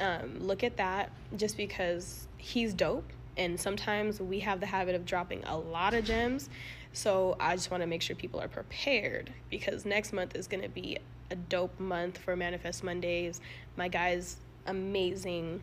Um, 0.00 0.40
look 0.40 0.64
at 0.64 0.76
that 0.76 1.12
just 1.36 1.56
because 1.56 2.26
he's 2.36 2.74
dope. 2.74 3.10
And 3.36 3.58
sometimes 3.58 4.20
we 4.20 4.40
have 4.40 4.58
the 4.58 4.66
habit 4.66 4.96
of 4.96 5.06
dropping 5.06 5.44
a 5.44 5.56
lot 5.56 5.94
of 5.94 6.04
gems. 6.04 6.50
So 6.92 7.36
I 7.38 7.54
just 7.54 7.70
want 7.70 7.82
to 7.82 7.86
make 7.86 8.02
sure 8.02 8.16
people 8.16 8.40
are 8.40 8.48
prepared 8.48 9.32
because 9.48 9.84
next 9.84 10.12
month 10.12 10.34
is 10.34 10.48
going 10.48 10.62
to 10.62 10.68
be 10.68 10.98
a 11.30 11.36
dope 11.36 11.78
month 11.78 12.18
for 12.18 12.34
Manifest 12.34 12.82
Mondays. 12.82 13.40
My 13.76 13.86
guy's 13.86 14.38
amazing. 14.66 15.60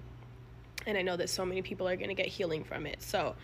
And 0.87 0.97
I 0.97 1.01
know 1.01 1.17
that 1.17 1.29
so 1.29 1.45
many 1.45 1.61
people 1.61 1.87
are 1.87 1.97
going 1.97 2.09
to 2.09 2.15
get 2.15 2.27
healing 2.27 2.63
from 2.63 2.85
it. 2.85 3.01
So 3.01 3.35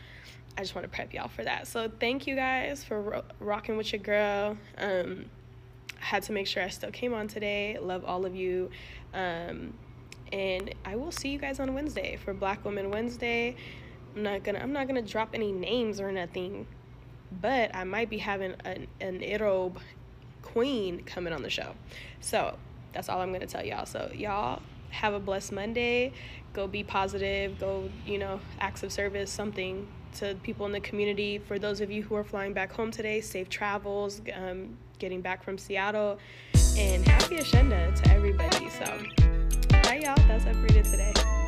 I 0.57 0.61
just 0.61 0.75
want 0.75 0.83
to 0.83 0.89
prep 0.89 1.13
y'all 1.13 1.27
for 1.27 1.43
that. 1.43 1.67
So 1.67 1.89
thank 1.99 2.27
you 2.27 2.35
guys 2.35 2.83
for 2.83 3.01
ro- 3.01 3.23
rocking 3.39 3.77
with 3.77 3.91
your 3.91 4.01
girl. 4.01 4.57
Um, 4.77 5.25
I 6.01 6.05
had 6.05 6.23
to 6.23 6.33
make 6.33 6.47
sure 6.47 6.63
I 6.63 6.69
still 6.69 6.91
came 6.91 7.13
on 7.13 7.27
today. 7.27 7.77
Love 7.81 8.03
all 8.05 8.25
of 8.25 8.35
you. 8.35 8.69
Um, 9.13 9.73
and 10.31 10.73
I 10.85 10.95
will 10.95 11.11
see 11.11 11.29
you 11.29 11.39
guys 11.39 11.59
on 11.59 11.73
Wednesday 11.73 12.17
for 12.23 12.33
Black 12.33 12.63
Women 12.65 12.89
Wednesday. 12.89 13.55
I'm 14.15 14.23
not 14.23 14.43
gonna 14.43 14.59
I'm 14.59 14.73
not 14.73 14.87
gonna 14.87 15.01
drop 15.01 15.29
any 15.33 15.51
names 15.51 15.99
or 15.99 16.11
nothing, 16.11 16.67
but 17.41 17.73
I 17.75 17.83
might 17.83 18.09
be 18.09 18.17
having 18.17 18.55
an 18.65 18.87
an 18.99 19.21
erobe 19.21 19.77
queen 20.41 21.03
coming 21.03 21.33
on 21.33 21.43
the 21.43 21.49
show. 21.49 21.73
So 22.19 22.57
that's 22.93 23.09
all 23.09 23.21
I'm 23.21 23.33
to 23.33 23.45
tell 23.45 23.65
y'all. 23.65 23.85
So, 23.85 24.11
y'all 24.13 24.61
have 24.89 25.13
a 25.13 25.19
blessed 25.19 25.53
Monday. 25.53 26.11
Go 26.53 26.67
be 26.67 26.83
positive. 26.83 27.59
Go, 27.59 27.89
you 28.05 28.17
know, 28.17 28.39
acts 28.59 28.83
of 28.83 28.91
service, 28.91 29.31
something 29.31 29.87
to 30.15 30.35
people 30.43 30.65
in 30.65 30.71
the 30.71 30.79
community. 30.79 31.37
For 31.37 31.59
those 31.59 31.81
of 31.81 31.91
you 31.91 32.03
who 32.03 32.15
are 32.15 32.23
flying 32.23 32.53
back 32.53 32.71
home 32.71 32.91
today, 32.91 33.21
safe 33.21 33.49
travels, 33.49 34.21
um, 34.35 34.77
getting 34.99 35.21
back 35.21 35.43
from 35.43 35.57
Seattle, 35.57 36.19
and 36.77 37.05
happy 37.07 37.37
Ashenda 37.37 37.93
to 38.01 38.11
everybody. 38.11 38.69
So, 38.69 38.85
bye, 39.69 40.01
y'all. 40.03 40.15
That's 40.27 40.45
Uprooted 40.45 40.85
today. 40.85 41.40